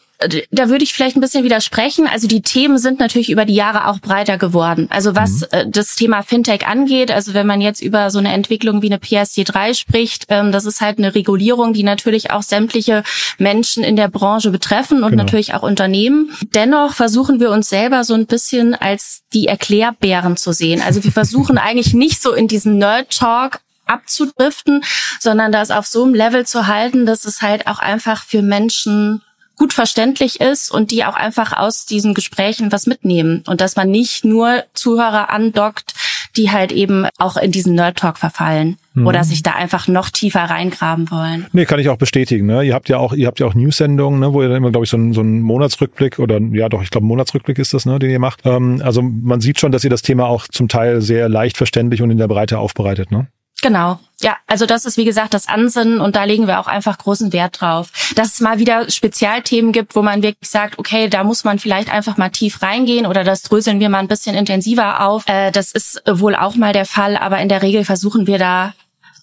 da 0.52 0.70
würde 0.70 0.84
ich 0.84 0.94
vielleicht 0.94 1.16
ein 1.16 1.22
bisschen 1.22 1.44
widersprechen. 1.44 2.08
Also 2.08 2.28
die 2.28 2.42
Themen 2.42 2.78
sind 2.78 3.00
natürlich 3.00 3.30
über 3.30 3.46
die 3.46 3.56
Jahre 3.56 3.88
auch 3.88 4.00
breiter 4.00 4.38
geworden. 4.38 4.88
Also 4.90 5.16
was 5.16 5.42
mhm. 5.42 5.48
Äh, 5.52 5.66
das 5.70 5.96
Thema 5.96 6.22
Fintech 6.22 6.68
angeht, 6.68 7.12
also 7.12 7.34
wenn 7.34 7.48
man 7.48 7.62
jetzt 7.62 7.82
über 7.82 8.10
so 8.10 8.20
eine 8.20 8.32
Entwicklung 8.32 8.82
wie 8.82 8.88
eine 8.88 8.98
PSD3 8.98 9.74
spricht, 9.74 10.26
ähm, 10.30 10.52
das 10.52 10.66
ist 10.66 10.82
halt 10.82 10.98
eine 10.98 11.16
Regulierung, 11.16 11.74
die 11.74 11.84
natürlich 11.84 12.32
auch 12.32 12.42
sämtliche 12.42 13.04
Menschen 13.38 13.84
in 13.84 13.96
der 13.96 14.08
Branche 14.08 14.52
betreffen 14.52 15.04
und 15.04 15.12
genau. 15.12 15.24
natürlich 15.24 15.54
auch 15.54 15.64
Unternehmen. 15.64 16.32
Dennoch 16.54 16.94
versuchen 16.94 17.40
wir 17.40 17.52
uns 17.52 17.70
selber 17.70 18.04
so 18.04 18.14
ein 18.14 18.26
bisschen 18.26 18.76
als 18.76 19.22
die 19.34 19.48
Erklärbären 19.48 20.38
zu 20.38 20.52
sehen. 20.54 20.82
Also 20.82 21.04
wir 21.04 21.12
versuchen 21.12 21.58
eigentlich 21.64 21.94
nicht 21.94 22.22
so 22.22 22.34
in 22.34 22.48
diesen 22.48 22.78
Nerd-Talk 22.78 23.60
abzudriften, 23.86 24.84
sondern 25.20 25.52
das 25.52 25.72
auf 25.72 25.88
so 25.88 26.04
einem 26.04 26.14
Level 26.14 26.46
zu 26.46 26.68
halten, 26.68 27.06
dass 27.06 27.26
es 27.26 27.42
halt 27.42 27.68
auch 27.68 27.80
einfach 27.80 28.24
für 28.24 28.42
Menschen 28.42 29.22
gut 29.56 29.74
verständlich 29.74 30.42
ist 30.42 30.72
und 30.72 30.92
die 30.92 31.06
auch 31.06 31.16
einfach 31.16 31.54
aus 31.56 31.86
diesen 31.86 32.14
Gesprächen 32.14 32.72
was 32.72 32.88
mitnehmen 32.88 33.44
und 33.48 33.62
dass 33.62 33.76
man 33.76 33.90
nicht 33.90 34.26
nur 34.26 34.64
Zuhörer 34.74 35.30
andockt, 35.30 35.94
die 36.36 36.50
halt 36.50 36.72
eben 36.72 37.06
auch 37.20 37.38
in 37.38 37.52
diesen 37.52 37.76
Nerd 37.76 37.98
Talk 37.98 38.18
verfallen 38.18 38.78
mhm. 38.94 39.06
oder 39.06 39.24
sich 39.24 39.44
da 39.44 39.52
einfach 39.52 39.88
noch 39.88 40.10
tiefer 40.10 40.42
reingraben 40.42 41.12
wollen. 41.12 41.46
Nee, 41.54 41.66
kann 41.66 41.80
ich 41.80 41.90
auch 41.90 41.98
bestätigen. 41.98 42.48
Ne? 42.48 42.64
Ihr 42.64 42.74
habt 42.74 42.90
ja 42.90 42.98
auch, 42.98 43.14
ihr 43.14 43.28
habt 43.28 43.40
ja 43.40 43.46
auch 43.46 43.54
News-Sendungen, 43.54 44.20
ne, 44.20 44.34
wo 44.34 44.42
ihr 44.42 44.48
dann 44.48 44.58
immer, 44.58 44.72
glaube 44.72 44.86
ich, 44.86 44.90
so 44.90 44.98
einen 44.98 45.14
so 45.14 45.22
einen 45.22 45.42
Monatsrückblick 45.42 46.18
oder 46.18 46.40
ja 46.52 46.70
doch, 46.70 46.82
ich 46.82 46.90
glaube, 46.90 47.06
Monatsrückblick 47.06 47.60
ist 47.60 47.74
das, 47.74 47.86
ne, 47.86 48.00
den 48.00 48.10
ihr 48.10 48.20
macht. 48.20 48.42
Ähm, 48.46 48.82
also 48.84 49.04
man 49.04 49.42
sieht 49.42 49.60
schon, 49.60 49.72
dass 49.72 49.84
ihr 49.84 49.92
das 49.92 50.02
Thema 50.02 50.26
auch 50.26 50.48
zum 50.48 50.68
Teil 50.68 51.02
sehr 51.02 51.30
leicht 51.30 51.58
verständlich 51.58 52.02
und 52.02 52.10
in 52.10 52.18
der 52.18 52.28
Breite 52.28 52.58
aufbereitet, 52.58 53.12
ne? 53.12 53.28
Genau. 53.64 53.98
Ja, 54.22 54.36
also 54.46 54.66
das 54.66 54.84
ist 54.86 54.98
wie 54.98 55.06
gesagt 55.06 55.34
das 55.34 55.48
Ansinnen 55.48 56.02
und 56.02 56.18
da 56.18 56.26
legen 56.26 56.48
wir 56.48 56.60
auch 56.60 56.68
einfach 56.68 56.98
großen 56.98 57.32
Wert 57.32 57.62
drauf. 57.62 57.92
Dass 58.16 58.34
es 58.34 58.42
mal 58.42 58.60
wieder 58.60 58.90
Spezialthemen 58.92 59.72
gibt, 59.72 59.96
wo 59.96 60.02
man 60.02 60.22
wirklich 60.22 60.50
sagt, 60.50 60.80
okay, 60.80 61.08
da 61.08 61.24
muss 61.24 61.46
man 61.46 61.60
vielleicht 61.60 61.90
einfach 61.92 62.18
mal 62.18 62.30
tief 62.30 62.62
reingehen 62.62 63.06
oder 63.06 63.24
das 63.24 63.42
dröseln 63.42 63.80
wir 63.80 63.88
mal 63.88 64.00
ein 64.00 64.10
bisschen 64.10 64.36
intensiver 64.36 65.06
auf. 65.08 65.28
Äh, 65.28 65.52
das 65.52 65.72
ist 65.72 66.04
wohl 66.06 66.36
auch 66.36 66.56
mal 66.56 66.74
der 66.74 66.86
Fall, 66.86 67.16
aber 67.16 67.40
in 67.40 67.48
der 67.48 67.62
Regel 67.62 67.86
versuchen 67.86 68.28
wir 68.28 68.38
da 68.38 68.74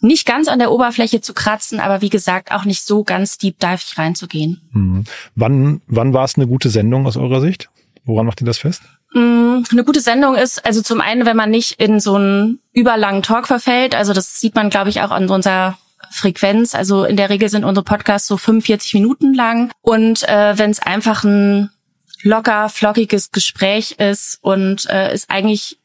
nicht 0.00 0.26
ganz 0.26 0.48
an 0.48 0.58
der 0.58 0.72
Oberfläche 0.72 1.20
zu 1.20 1.34
kratzen, 1.34 1.78
aber 1.78 2.00
wie 2.00 2.08
gesagt 2.08 2.50
auch 2.50 2.64
nicht 2.64 2.82
so 2.86 3.04
ganz 3.04 3.36
deep 3.36 3.58
dive 3.58 3.78
reinzugehen. 3.96 4.62
Hm. 4.72 5.04
Wann, 5.34 5.82
wann 5.86 6.14
war 6.14 6.24
es 6.24 6.36
eine 6.36 6.46
gute 6.46 6.70
Sendung 6.70 7.06
aus 7.06 7.18
eurer 7.18 7.42
Sicht? 7.42 7.68
Woran 8.04 8.24
macht 8.24 8.40
ihr 8.40 8.46
das 8.46 8.58
fest? 8.58 8.82
Mm, 9.12 9.62
eine 9.70 9.84
gute 9.84 10.00
Sendung 10.00 10.36
ist, 10.36 10.64
also 10.64 10.82
zum 10.82 11.00
einen, 11.00 11.26
wenn 11.26 11.36
man 11.36 11.50
nicht 11.50 11.80
in 11.80 12.00
so 12.00 12.14
einen 12.14 12.60
überlangen 12.72 13.22
Talk 13.22 13.46
verfällt, 13.46 13.94
also 13.94 14.12
das 14.12 14.40
sieht 14.40 14.54
man, 14.54 14.70
glaube 14.70 14.90
ich, 14.90 15.00
auch 15.02 15.10
an 15.10 15.28
unserer 15.28 15.78
Frequenz. 16.10 16.74
Also 16.74 17.04
in 17.04 17.16
der 17.16 17.30
Regel 17.30 17.48
sind 17.48 17.64
unsere 17.64 17.84
Podcasts 17.84 18.28
so 18.28 18.36
45 18.36 18.94
Minuten 18.94 19.34
lang. 19.34 19.70
Und 19.82 20.28
äh, 20.28 20.56
wenn 20.58 20.70
es 20.70 20.80
einfach 20.80 21.24
ein 21.24 21.70
locker, 22.22 22.68
flockiges 22.68 23.30
Gespräch 23.32 23.92
ist 23.92 24.38
und 24.42 24.88
äh, 24.88 25.10
es 25.10 25.28
eigentlich 25.28 25.78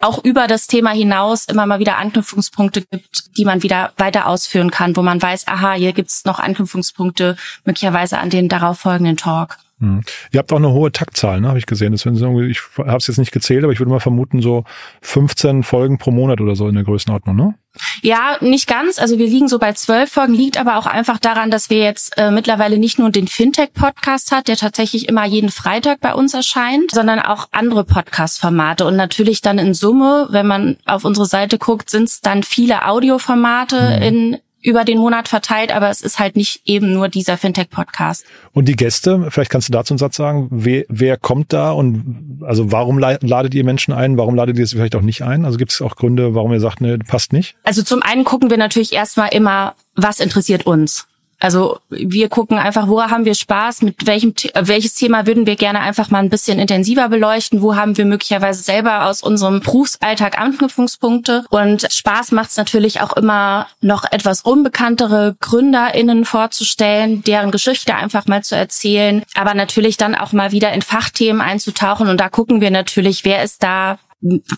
auch 0.00 0.22
über 0.22 0.46
das 0.46 0.66
Thema 0.66 0.90
hinaus 0.90 1.46
immer 1.46 1.64
mal 1.64 1.78
wieder 1.78 1.96
Anknüpfungspunkte 1.96 2.82
gibt, 2.82 3.36
die 3.38 3.44
man 3.44 3.62
wieder 3.62 3.92
weiter 3.96 4.26
ausführen 4.26 4.70
kann, 4.70 4.94
wo 4.96 5.02
man 5.02 5.20
weiß, 5.20 5.48
aha, 5.48 5.72
hier 5.72 5.92
gibt's 5.92 6.24
noch 6.26 6.38
Anknüpfungspunkte 6.38 7.36
möglicherweise 7.64 8.18
an 8.18 8.28
den 8.28 8.48
darauffolgenden 8.48 9.16
Talk. 9.16 9.56
Hm. 9.78 10.00
Ihr 10.32 10.38
habt 10.38 10.52
auch 10.52 10.56
eine 10.56 10.70
hohe 10.70 10.90
Taktzahl, 10.90 11.40
ne, 11.40 11.48
habe 11.48 11.58
ich 11.58 11.66
gesehen. 11.66 11.92
Das 11.92 12.02
sind 12.02 12.16
so, 12.16 12.40
ich 12.40 12.60
habe 12.78 12.96
es 12.96 13.06
jetzt 13.06 13.18
nicht 13.18 13.32
gezählt, 13.32 13.62
aber 13.62 13.72
ich 13.74 13.78
würde 13.78 13.90
mal 13.90 14.00
vermuten, 14.00 14.40
so 14.40 14.64
15 15.02 15.62
Folgen 15.62 15.98
pro 15.98 16.10
Monat 16.10 16.40
oder 16.40 16.56
so 16.56 16.66
in 16.68 16.74
der 16.74 16.84
Größenordnung, 16.84 17.36
ne? 17.36 17.54
Ja, 18.00 18.38
nicht 18.40 18.68
ganz. 18.68 18.98
Also 18.98 19.18
wir 19.18 19.26
liegen 19.26 19.48
so 19.48 19.58
bei 19.58 19.72
zwölf 19.74 20.10
Folgen, 20.10 20.32
liegt 20.32 20.58
aber 20.58 20.76
auch 20.76 20.86
einfach 20.86 21.18
daran, 21.18 21.50
dass 21.50 21.68
wir 21.68 21.78
jetzt 21.78 22.16
äh, 22.16 22.30
mittlerweile 22.30 22.78
nicht 22.78 22.98
nur 22.98 23.10
den 23.10 23.28
Fintech-Podcast 23.28 24.32
hat, 24.32 24.48
der 24.48 24.56
tatsächlich 24.56 25.08
immer 25.10 25.26
jeden 25.26 25.50
Freitag 25.50 26.00
bei 26.00 26.14
uns 26.14 26.32
erscheint, 26.32 26.92
sondern 26.92 27.18
auch 27.18 27.48
andere 27.52 27.84
Podcast-Formate. 27.84 28.86
Und 28.86 28.96
natürlich 28.96 29.42
dann 29.42 29.58
in 29.58 29.74
Summe, 29.74 30.28
wenn 30.30 30.46
man 30.46 30.78
auf 30.86 31.04
unsere 31.04 31.26
Seite 31.26 31.58
guckt, 31.58 31.90
sind 31.90 32.04
es 32.04 32.22
dann 32.22 32.42
viele 32.42 32.86
Audioformate 32.86 33.96
mhm. 33.96 34.02
in 34.02 34.38
über 34.66 34.84
den 34.84 34.98
Monat 34.98 35.28
verteilt, 35.28 35.72
aber 35.72 35.90
es 35.90 36.02
ist 36.02 36.18
halt 36.18 36.34
nicht 36.34 36.62
eben 36.64 36.92
nur 36.92 37.08
dieser 37.08 37.36
Fintech-Podcast. 37.36 38.24
Und 38.52 38.66
die 38.66 38.74
Gäste, 38.74 39.28
vielleicht 39.30 39.48
kannst 39.48 39.68
du 39.68 39.72
dazu 39.72 39.94
einen 39.94 39.98
Satz 39.98 40.16
sagen, 40.16 40.48
wer, 40.50 40.84
wer 40.88 41.16
kommt 41.16 41.52
da 41.52 41.70
und 41.70 42.40
also 42.44 42.72
warum 42.72 42.98
ladet 42.98 43.54
ihr 43.54 43.62
Menschen 43.62 43.94
ein, 43.94 44.18
warum 44.18 44.34
ladet 44.34 44.58
ihr 44.58 44.66
sie 44.66 44.74
vielleicht 44.74 44.96
auch 44.96 45.02
nicht 45.02 45.22
ein? 45.22 45.44
Also 45.44 45.56
gibt 45.56 45.70
es 45.70 45.80
auch 45.80 45.94
Gründe, 45.94 46.34
warum 46.34 46.52
ihr 46.52 46.58
sagt, 46.58 46.80
ne, 46.80 46.98
passt 46.98 47.32
nicht? 47.32 47.54
Also 47.62 47.84
zum 47.84 48.02
einen 48.02 48.24
gucken 48.24 48.50
wir 48.50 48.56
natürlich 48.56 48.92
erstmal 48.92 49.28
immer, 49.28 49.76
was 49.94 50.18
interessiert 50.18 50.66
uns. 50.66 51.06
Also 51.38 51.78
wir 51.90 52.28
gucken 52.28 52.58
einfach, 52.58 52.88
wo 52.88 53.02
haben 53.02 53.24
wir 53.24 53.34
Spaß, 53.34 53.82
mit 53.82 54.06
welchem 54.06 54.34
welches 54.54 54.94
Thema 54.94 55.26
würden 55.26 55.46
wir 55.46 55.56
gerne 55.56 55.80
einfach 55.80 56.10
mal 56.10 56.20
ein 56.20 56.30
bisschen 56.30 56.58
intensiver 56.58 57.08
beleuchten, 57.08 57.60
wo 57.60 57.76
haben 57.76 57.96
wir 57.98 58.06
möglicherweise 58.06 58.62
selber 58.62 59.04
aus 59.04 59.22
unserem 59.22 59.60
Berufsalltag 59.60 60.38
Anknüpfungspunkte. 60.38 61.44
Und 61.50 61.86
Spaß 61.92 62.32
macht 62.32 62.50
es 62.50 62.56
natürlich 62.56 63.02
auch 63.02 63.14
immer 63.16 63.66
noch 63.80 64.04
etwas 64.10 64.42
unbekanntere 64.42 65.36
GründerInnen 65.40 66.24
vorzustellen, 66.24 67.22
deren 67.22 67.50
Geschichte 67.50 67.94
einfach 67.94 68.26
mal 68.26 68.42
zu 68.42 68.56
erzählen, 68.56 69.22
aber 69.34 69.54
natürlich 69.54 69.96
dann 69.96 70.14
auch 70.14 70.32
mal 70.32 70.52
wieder 70.52 70.72
in 70.72 70.82
Fachthemen 70.82 71.42
einzutauchen. 71.42 72.08
Und 72.08 72.18
da 72.18 72.28
gucken 72.28 72.60
wir 72.60 72.70
natürlich, 72.70 73.24
wer 73.24 73.42
ist 73.42 73.62
da 73.62 73.98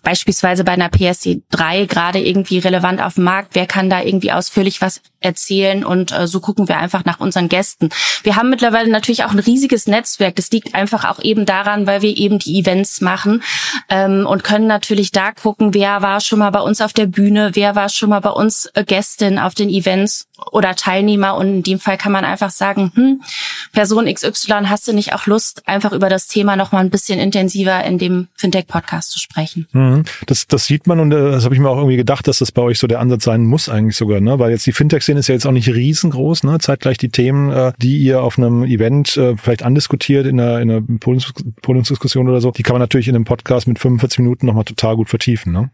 beispielsweise 0.03 0.65
bei 0.65 0.73
einer 0.73 0.89
PSC 0.89 1.43
3 1.51 1.87
gerade 1.87 2.21
irgendwie 2.21 2.59
relevant 2.59 3.03
auf 3.03 3.15
dem 3.15 3.25
Markt, 3.25 3.55
wer 3.55 3.67
kann 3.67 3.91
da 3.91 4.03
irgendwie 4.03 4.33
ausführlich 4.33 4.81
was 4.81 5.01
erzählen 5.21 5.85
und 5.85 6.13
äh, 6.13 6.27
so 6.27 6.41
gucken 6.41 6.69
wir 6.69 6.79
einfach 6.79 7.05
nach 7.05 7.21
unseren 7.21 7.49
Gästen. 7.49 7.91
Wir 8.23 8.37
haben 8.37 8.51
mittlerweile 8.51 8.91
natürlich 8.91 9.25
auch 9.25 9.33
ein 9.33 9.39
riesiges 9.39 9.87
Netzwerk. 9.87 10.37
Das 10.37 10.51
liegt 10.51 10.75
einfach 10.75 11.05
auch 11.05 11.21
eben 11.23 11.47
daran, 11.47 11.87
weil 11.87 12.03
wir 12.03 12.17
eben 12.17 12.39
die 12.39 12.59
Events 12.59 13.01
machen 13.01 13.43
ähm, 13.89 14.27
und 14.27 14.45
können 14.45 14.67
natürlich 14.67 15.11
da 15.11 15.33
gucken, 15.33 15.75
wer 15.75 16.03
war 16.03 16.21
schon 16.21 16.39
mal 16.39 16.51
bei 16.51 16.61
uns 16.61 16.81
auf 16.81 16.93
der 16.93 17.07
Bühne, 17.07 17.51
wer 17.55 17.75
war 17.75 17.89
schon 17.89 18.11
mal 18.11 18.21
bei 18.21 18.31
uns 18.31 18.71
äh, 18.75 18.85
Gästin 18.85 19.39
auf 19.39 19.55
den 19.55 19.69
Events 19.69 20.29
oder 20.53 20.77
Teilnehmer 20.77 21.37
und 21.37 21.49
in 21.49 21.63
dem 21.63 21.81
Fall 21.81 21.99
kann 21.99 22.13
man 22.13 22.25
einfach 22.25 22.51
sagen, 22.51 22.93
hm, 22.95 23.23
Person 23.73 24.13
XY, 24.13 24.67
hast 24.67 24.87
du 24.87 24.93
nicht 24.93 25.15
auch 25.15 25.27
Lust, 25.27 25.67
einfach 25.67 25.93
über 25.93 26.09
das 26.09 26.29
Thema 26.29 26.57
noch 26.57 26.73
mal 26.73 26.81
ein 26.81 26.91
bisschen 26.91 27.19
intensiver 27.19 27.83
in 27.85 27.99
dem 27.99 28.29
Fintech-Podcast 28.37 29.11
zu 29.11 29.19
sprechen? 29.19 29.67
Mhm. 29.73 30.05
Das, 30.27 30.47
das 30.47 30.67
sieht 30.67 30.87
man 30.87 31.01
und 31.01 31.13
äh, 31.13 31.33
das 31.33 31.45
habe 31.45 31.55
ich 31.55 31.61
mir 31.61 31.69
auch 31.69 31.77
irgendwie 31.77 31.97
gedacht, 31.97 32.29
dass 32.29 32.39
das 32.39 32.53
bei 32.53 32.63
euch 32.63 32.79
so 32.79 32.87
der 32.87 33.01
Ansatz 33.01 33.25
sein 33.25 33.45
muss 33.45 33.69
eigentlich 33.69 33.97
sogar, 33.97 34.21
ne? 34.21 34.39
Weil 34.39 34.51
jetzt 34.51 34.67
die 34.67 34.73
Fintech-Szene 35.09 35.21
ist 35.21 35.29
ja 35.29 35.35
jetzt 35.35 35.47
auch 35.47 35.53
nicht 35.53 35.69
riesengroß, 35.69 36.45
ne? 36.45 36.59
Zeitgleich 36.59 36.99
die 36.99 37.09
Themen, 37.09 37.51
äh, 37.51 37.73
die 37.79 37.99
ihr 37.99 38.23
auf 38.23 38.39
einem 38.39 38.65
Event 38.65 39.17
äh, 39.17 39.37
vielleicht 39.37 39.63
andiskutiert 39.63 40.27
in 40.27 40.39
einer, 40.41 40.61
in 40.61 40.71
einer 40.71 40.83
Podiumsdiskussion 41.63 42.29
oder 42.29 42.41
so, 42.41 42.51
die 42.51 42.63
kann 42.63 42.75
man 42.75 42.81
natürlich 42.81 43.09
in 43.09 43.15
einem 43.15 43.25
Podcast 43.25 43.67
mit 43.67 43.79
45 43.79 44.21
Minuten 44.21 44.47
nochmal 44.47 44.65
total 44.65 44.97
gut 44.97 45.09
vertiefen, 45.09 45.53
ne? 45.53 45.71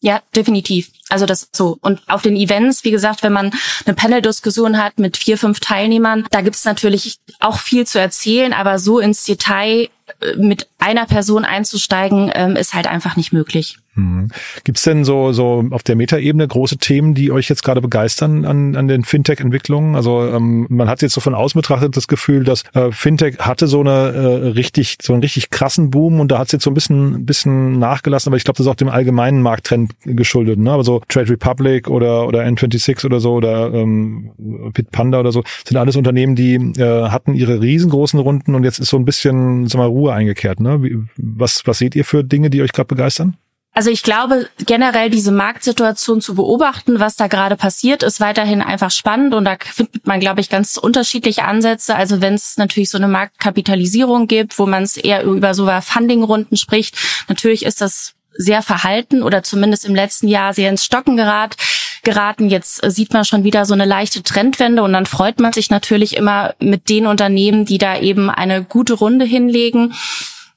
Ja, 0.00 0.20
definitiv. 0.36 0.90
Also 1.08 1.24
das 1.24 1.48
so. 1.52 1.78
Und 1.80 2.02
auf 2.08 2.20
den 2.20 2.36
Events, 2.36 2.84
wie 2.84 2.90
gesagt, 2.90 3.22
wenn 3.22 3.32
man 3.32 3.52
eine 3.86 3.94
Panel-Diskussion 3.94 4.76
hat 4.76 4.98
mit 4.98 5.16
vier, 5.16 5.38
fünf 5.38 5.60
Teilnehmern, 5.60 6.26
da 6.30 6.42
gibt's 6.42 6.66
natürlich 6.66 7.16
auch 7.40 7.58
viel 7.58 7.86
zu 7.86 7.98
erzählen, 7.98 8.52
aber 8.52 8.78
so 8.78 8.98
ins 8.98 9.24
Detail 9.24 9.88
äh, 10.20 10.36
mit 10.36 10.68
einer 10.78 11.06
Person 11.06 11.46
einzusteigen, 11.46 12.30
ähm, 12.34 12.56
ist 12.56 12.74
halt 12.74 12.86
einfach 12.86 13.16
nicht 13.16 13.32
möglich. 13.32 13.78
Mhm. 13.96 14.28
Gibt 14.64 14.78
es 14.78 14.84
denn 14.84 15.04
so, 15.04 15.32
so 15.32 15.64
auf 15.70 15.82
der 15.82 15.96
Metaebene 15.96 16.46
große 16.46 16.78
Themen, 16.78 17.14
die 17.14 17.30
euch 17.30 17.48
jetzt 17.48 17.62
gerade 17.62 17.80
begeistern 17.80 18.44
an, 18.44 18.74
an 18.74 18.88
den 18.88 19.04
Fintech-Entwicklungen? 19.04 19.94
Also 19.94 20.22
ähm, 20.26 20.66
man 20.68 20.88
hat 20.88 21.02
jetzt 21.02 21.14
so 21.14 21.20
von 21.20 21.34
außen 21.34 21.58
betrachtet 21.58 21.96
das 21.96 22.08
Gefühl, 22.08 22.44
dass 22.44 22.64
äh, 22.74 22.90
Fintech 22.90 23.38
hatte 23.38 23.66
so 23.66 23.80
eine 23.80 23.90
äh, 23.90 24.48
richtig, 24.48 24.98
so 25.00 25.12
einen 25.12 25.22
richtig 25.22 25.50
krassen 25.50 25.90
Boom 25.90 26.20
und 26.20 26.32
da 26.32 26.38
hat 26.38 26.46
es 26.46 26.52
jetzt 26.52 26.64
so 26.64 26.70
ein 26.70 26.74
bisschen, 26.74 27.24
bisschen 27.24 27.78
nachgelassen, 27.78 28.30
aber 28.30 28.36
ich 28.36 28.44
glaube, 28.44 28.56
das 28.56 28.66
ist 28.66 28.70
auch 28.70 28.76
dem 28.76 28.88
allgemeinen 28.88 29.42
Markttrend 29.42 29.92
geschuldet. 30.04 30.58
Ne? 30.58 30.70
Aber 30.70 30.84
so 30.84 31.00
Trade 31.08 31.30
Republic 31.30 31.88
oder, 31.88 32.26
oder 32.26 32.42
N26 32.44 33.06
oder 33.06 33.20
so 33.20 33.34
oder 33.34 33.72
ähm, 33.72 34.30
Bitpanda 34.72 35.20
oder 35.20 35.30
so 35.30 35.44
sind 35.64 35.76
alles 35.76 35.96
Unternehmen, 35.96 36.34
die 36.34 36.54
äh, 36.54 37.08
hatten 37.08 37.34
ihre 37.34 37.60
riesengroßen 37.60 38.18
Runden 38.18 38.54
und 38.54 38.64
jetzt 38.64 38.80
ist 38.80 38.90
so 38.90 38.96
ein 38.96 39.04
bisschen 39.04 39.68
sag 39.68 39.78
mal, 39.78 39.86
Ruhe 39.86 40.12
eingekehrt. 40.12 40.58
Ne? 40.58 40.82
Wie, 40.82 40.98
was, 41.16 41.62
was 41.66 41.78
seht 41.78 41.94
ihr 41.94 42.04
für 42.04 42.24
Dinge, 42.24 42.50
die 42.50 42.62
euch 42.62 42.72
gerade 42.72 42.88
begeistern? 42.88 43.36
Also 43.76 43.90
ich 43.90 44.04
glaube, 44.04 44.48
generell 44.64 45.10
diese 45.10 45.32
Marktsituation 45.32 46.20
zu 46.20 46.36
beobachten, 46.36 47.00
was 47.00 47.16
da 47.16 47.26
gerade 47.26 47.56
passiert, 47.56 48.04
ist 48.04 48.20
weiterhin 48.20 48.62
einfach 48.62 48.92
spannend 48.92 49.34
und 49.34 49.44
da 49.44 49.56
findet 49.60 50.06
man, 50.06 50.20
glaube 50.20 50.40
ich, 50.40 50.48
ganz 50.48 50.76
unterschiedliche 50.76 51.42
Ansätze. 51.44 51.96
Also 51.96 52.20
wenn 52.20 52.34
es 52.34 52.56
natürlich 52.56 52.90
so 52.90 52.98
eine 52.98 53.08
Marktkapitalisierung 53.08 54.28
gibt, 54.28 54.60
wo 54.60 54.66
man 54.66 54.84
es 54.84 54.96
eher 54.96 55.24
über 55.24 55.54
so 55.54 55.68
Fundingrunden 55.80 56.56
spricht, 56.56 56.96
natürlich 57.26 57.64
ist 57.64 57.80
das 57.80 58.14
sehr 58.36 58.62
verhalten 58.62 59.24
oder 59.24 59.42
zumindest 59.42 59.84
im 59.84 59.94
letzten 59.94 60.28
Jahr 60.28 60.54
sehr 60.54 60.70
ins 60.70 60.84
Stocken 60.84 61.16
gerat, 61.16 61.56
geraten. 62.04 62.48
Jetzt 62.48 62.80
sieht 62.92 63.12
man 63.12 63.24
schon 63.24 63.42
wieder 63.42 63.64
so 63.64 63.74
eine 63.74 63.86
leichte 63.86 64.22
Trendwende 64.22 64.84
und 64.84 64.92
dann 64.92 65.06
freut 65.06 65.40
man 65.40 65.52
sich 65.52 65.70
natürlich 65.70 66.16
immer 66.16 66.54
mit 66.60 66.88
den 66.88 67.08
Unternehmen, 67.08 67.64
die 67.64 67.78
da 67.78 67.98
eben 67.98 68.30
eine 68.30 68.62
gute 68.62 68.94
Runde 68.94 69.24
hinlegen 69.24 69.94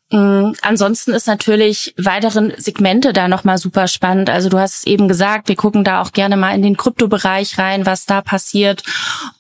Mm, 0.10 0.54
ansonsten 0.62 1.12
ist 1.12 1.28
natürlich 1.28 1.94
weiteren 1.98 2.54
Segmente 2.58 3.12
da 3.12 3.28
nochmal 3.28 3.58
super 3.58 3.90
spannend. 3.90 4.30
Also 4.30 4.48
du 4.48 4.58
hast 4.58 4.76
es 4.76 4.88
eben 4.88 5.10
gesagt, 5.10 5.50
wir 5.50 5.58
gucken 5.58 5.84
da 5.84 6.02
auch 6.02 6.14
gerne 6.14 6.38
mal 6.38 6.56
in 6.56 6.62
den 6.62 6.78
Kryptobereich 6.78 7.58
rein, 7.58 7.86
was 7.86 8.06
da 8.06 8.22
passiert 8.22 8.84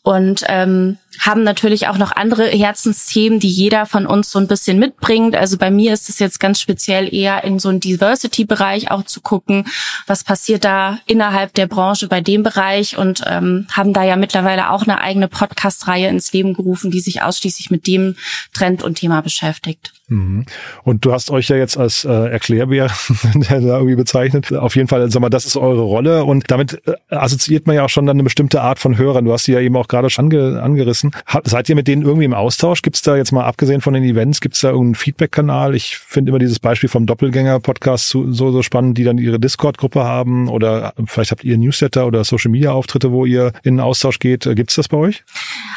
und 0.03 0.43
ähm, 0.47 0.97
haben 1.19 1.43
natürlich 1.43 1.87
auch 1.87 1.97
noch 1.97 2.11
andere 2.11 2.47
Herzensthemen, 2.47 3.39
die 3.39 3.49
jeder 3.49 3.85
von 3.85 4.05
uns 4.05 4.29
so 4.29 4.39
ein 4.39 4.47
bisschen 4.47 4.77
mitbringt. 4.77 5.35
Also 5.35 5.57
bei 5.57 5.71
mir 5.71 5.93
ist 5.93 6.09
es 6.09 6.19
jetzt 6.19 6.39
ganz 6.39 6.59
speziell 6.59 7.13
eher 7.13 7.43
in 7.45 7.59
so 7.59 7.69
einen 7.69 7.79
Diversity-Bereich 7.79 8.91
auch 8.91 9.03
zu 9.03 9.21
gucken, 9.21 9.65
was 10.05 10.23
passiert 10.23 10.65
da 10.65 10.99
innerhalb 11.05 11.53
der 11.53 11.67
Branche 11.67 12.07
bei 12.07 12.21
dem 12.21 12.43
Bereich 12.43 12.97
und 12.97 13.23
ähm, 13.25 13.67
haben 13.71 13.93
da 13.93 14.03
ja 14.03 14.17
mittlerweile 14.17 14.69
auch 14.69 14.83
eine 14.83 14.99
eigene 14.99 15.27
Podcast-Reihe 15.29 16.09
ins 16.09 16.33
Leben 16.33 16.53
gerufen, 16.53 16.91
die 16.91 16.99
sich 16.99 17.21
ausschließlich 17.21 17.71
mit 17.71 17.87
dem 17.87 18.15
Trend 18.53 18.83
und 18.83 18.95
Thema 18.95 19.21
beschäftigt. 19.21 19.93
Mhm. 20.09 20.45
Und 20.83 21.05
du 21.05 21.11
hast 21.13 21.31
euch 21.31 21.49
ja 21.49 21.55
jetzt 21.55 21.77
als 21.77 22.05
äh, 22.05 22.11
Erklärbär 22.11 22.89
irgendwie 23.49 23.95
bezeichnet. 23.95 24.53
Auf 24.53 24.75
jeden 24.75 24.87
Fall, 24.87 25.11
sag 25.11 25.21
mal, 25.21 25.29
das 25.29 25.45
ist 25.45 25.57
eure 25.57 25.81
Rolle 25.81 26.23
und 26.23 26.49
damit 26.49 26.81
äh, 26.87 26.93
assoziiert 27.09 27.67
man 27.67 27.75
ja 27.75 27.85
auch 27.85 27.89
schon 27.89 28.05
dann 28.05 28.15
eine 28.15 28.23
bestimmte 28.23 28.61
Art 28.61 28.79
von 28.79 28.97
Hörern. 28.97 29.25
Du 29.25 29.33
hast 29.33 29.43
sie 29.43 29.53
ja 29.53 29.59
eben 29.59 29.75
auch 29.75 29.87
gerade 29.87 30.09
schon 30.09 30.25
ange, 30.25 30.61
angerissen. 30.61 31.11
Ha, 31.27 31.41
seid 31.43 31.69
ihr 31.69 31.75
mit 31.75 31.87
denen 31.87 32.03
irgendwie 32.03 32.25
im 32.25 32.33
Austausch? 32.33 32.81
Gibt 32.81 32.95
es 32.95 33.01
da 33.01 33.15
jetzt 33.15 33.31
mal 33.31 33.43
abgesehen 33.43 33.81
von 33.81 33.93
den 33.93 34.03
Events, 34.03 34.41
gibt 34.41 34.55
es 34.55 34.61
da 34.61 34.69
irgendeinen 34.69 34.95
Feedback-Kanal? 34.95 35.75
Ich 35.75 35.97
finde 35.97 36.29
immer 36.29 36.39
dieses 36.39 36.59
Beispiel 36.59 36.89
vom 36.89 37.05
Doppelgänger-Podcast 37.05 38.09
so, 38.09 38.31
so 38.31 38.63
spannend, 38.63 38.97
die 38.97 39.03
dann 39.03 39.17
ihre 39.17 39.39
Discord-Gruppe 39.39 40.03
haben 40.03 40.47
oder 40.47 40.93
vielleicht 41.05 41.31
habt 41.31 41.43
ihr 41.43 41.57
Newsletter 41.57 42.07
oder 42.07 42.23
Social-Media-Auftritte, 42.23 43.11
wo 43.11 43.25
ihr 43.25 43.51
in 43.63 43.75
den 43.75 43.79
Austausch 43.81 44.19
geht. 44.19 44.45
Äh, 44.45 44.55
gibt 44.55 44.69
es 44.69 44.77
das 44.77 44.87
bei 44.87 44.97
euch? 44.97 45.23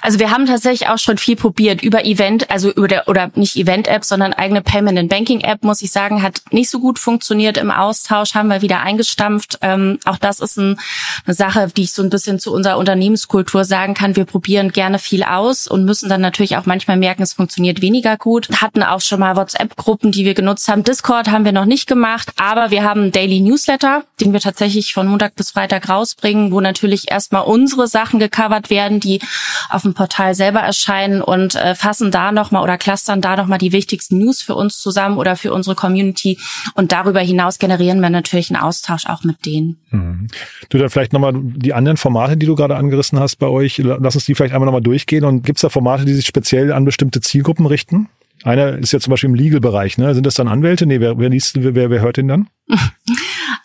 Also 0.02 0.18
wir 0.18 0.30
haben 0.30 0.46
tatsächlich 0.46 0.88
auch 0.88 0.98
schon 0.98 1.18
viel 1.18 1.36
probiert 1.36 1.82
über 1.82 2.04
Event, 2.04 2.50
also 2.50 2.70
über 2.70 2.88
der, 2.88 3.08
oder 3.08 3.30
nicht 3.34 3.56
Event-Apps, 3.56 4.08
sondern 4.08 4.20
sondern 4.20 4.34
eigene 4.34 4.60
Payment 4.70 5.00
and 5.00 5.08
Banking 5.08 5.40
App, 5.40 5.64
muss 5.64 5.82
ich 5.82 5.90
sagen, 5.90 6.22
hat 6.22 6.42
nicht 6.52 6.70
so 6.70 6.78
gut 6.78 7.00
funktioniert 7.00 7.56
im 7.56 7.72
Austausch, 7.72 8.34
haben 8.34 8.46
wir 8.46 8.62
wieder 8.62 8.78
eingestampft. 8.78 9.58
Ähm, 9.62 9.98
auch 10.04 10.16
das 10.16 10.38
ist 10.38 10.58
ein, 10.58 10.78
eine 11.26 11.34
Sache, 11.34 11.72
die 11.76 11.82
ich 11.82 11.92
so 11.92 12.04
ein 12.04 12.08
bisschen 12.08 12.38
zu 12.38 12.54
unserer 12.54 12.78
Unternehmenskultur 12.78 13.64
sagen 13.64 13.94
kann. 13.94 14.14
Wir 14.14 14.26
probieren 14.26 14.70
gerne 14.70 15.00
viel 15.00 15.24
aus 15.24 15.66
und 15.66 15.84
müssen 15.84 16.08
dann 16.08 16.20
natürlich 16.20 16.56
auch 16.56 16.66
manchmal 16.66 16.98
merken, 16.98 17.24
es 17.24 17.32
funktioniert 17.32 17.82
weniger 17.82 18.16
gut. 18.16 18.48
Hatten 18.62 18.84
auch 18.84 19.00
schon 19.00 19.18
mal 19.18 19.34
WhatsApp-Gruppen, 19.34 20.12
die 20.12 20.24
wir 20.24 20.34
genutzt 20.34 20.68
haben. 20.68 20.84
Discord 20.84 21.32
haben 21.32 21.44
wir 21.44 21.50
noch 21.50 21.64
nicht 21.64 21.88
gemacht, 21.88 22.30
aber 22.36 22.70
wir 22.70 22.84
haben 22.84 23.00
einen 23.00 23.12
Daily 23.12 23.40
Newsletter, 23.40 24.04
den 24.20 24.32
wir 24.32 24.38
tatsächlich 24.38 24.94
von 24.94 25.08
Montag 25.08 25.34
bis 25.34 25.50
Freitag 25.50 25.88
rausbringen, 25.88 26.52
wo 26.52 26.60
natürlich 26.60 27.10
erstmal 27.10 27.42
unsere 27.42 27.88
Sachen 27.88 28.20
gecovert 28.20 28.70
werden, 28.70 29.00
die 29.00 29.20
auf 29.68 29.82
dem 29.82 29.94
Portal 29.94 30.36
selber 30.36 30.60
erscheinen 30.60 31.22
und 31.22 31.56
äh, 31.56 31.74
fassen 31.74 32.12
da 32.12 32.30
nochmal 32.30 32.62
oder 32.62 32.78
clustern 32.78 33.20
da 33.20 33.34
nochmal 33.34 33.58
die 33.58 33.72
wichtigsten 33.72 34.18
News 34.18 34.42
für 34.42 34.59
uns 34.60 34.78
zusammen 34.78 35.18
oder 35.18 35.36
für 35.36 35.52
unsere 35.52 35.74
Community. 35.74 36.38
Und 36.74 36.92
darüber 36.92 37.20
hinaus 37.20 37.58
generieren 37.58 38.00
wir 38.00 38.10
natürlich 38.10 38.50
einen 38.50 38.62
Austausch 38.62 39.06
auch 39.06 39.24
mit 39.24 39.44
denen. 39.46 39.78
Mhm. 39.90 40.28
Du 40.68 40.78
dann 40.78 40.90
vielleicht 40.90 41.12
nochmal 41.12 41.32
die 41.34 41.74
anderen 41.74 41.96
Formate, 41.96 42.36
die 42.36 42.46
du 42.46 42.54
gerade 42.54 42.76
angerissen 42.76 43.18
hast 43.18 43.36
bei 43.36 43.48
euch, 43.48 43.78
lass 43.78 44.14
uns 44.14 44.24
die 44.24 44.34
vielleicht 44.34 44.54
einmal 44.54 44.66
nochmal 44.66 44.82
durchgehen. 44.82 45.24
Und 45.24 45.44
gibt 45.44 45.58
es 45.58 45.62
da 45.62 45.68
Formate, 45.68 46.04
die 46.04 46.14
sich 46.14 46.26
speziell 46.26 46.72
an 46.72 46.84
bestimmte 46.84 47.20
Zielgruppen 47.20 47.66
richten? 47.66 48.08
Einer 48.42 48.78
ist 48.78 48.92
ja 48.92 49.00
zum 49.00 49.10
Beispiel 49.10 49.28
im 49.28 49.34
Legal-Bereich, 49.34 49.98
ne? 49.98 50.14
Sind 50.14 50.24
das 50.24 50.34
dann 50.34 50.48
Anwälte? 50.48 50.86
Nee, 50.86 51.00
wer, 51.00 51.18
wer 51.18 51.28
liest, 51.28 51.62
wer, 51.62 51.90
wer 51.90 52.00
hört 52.00 52.16
den 52.16 52.28
dann? 52.28 52.48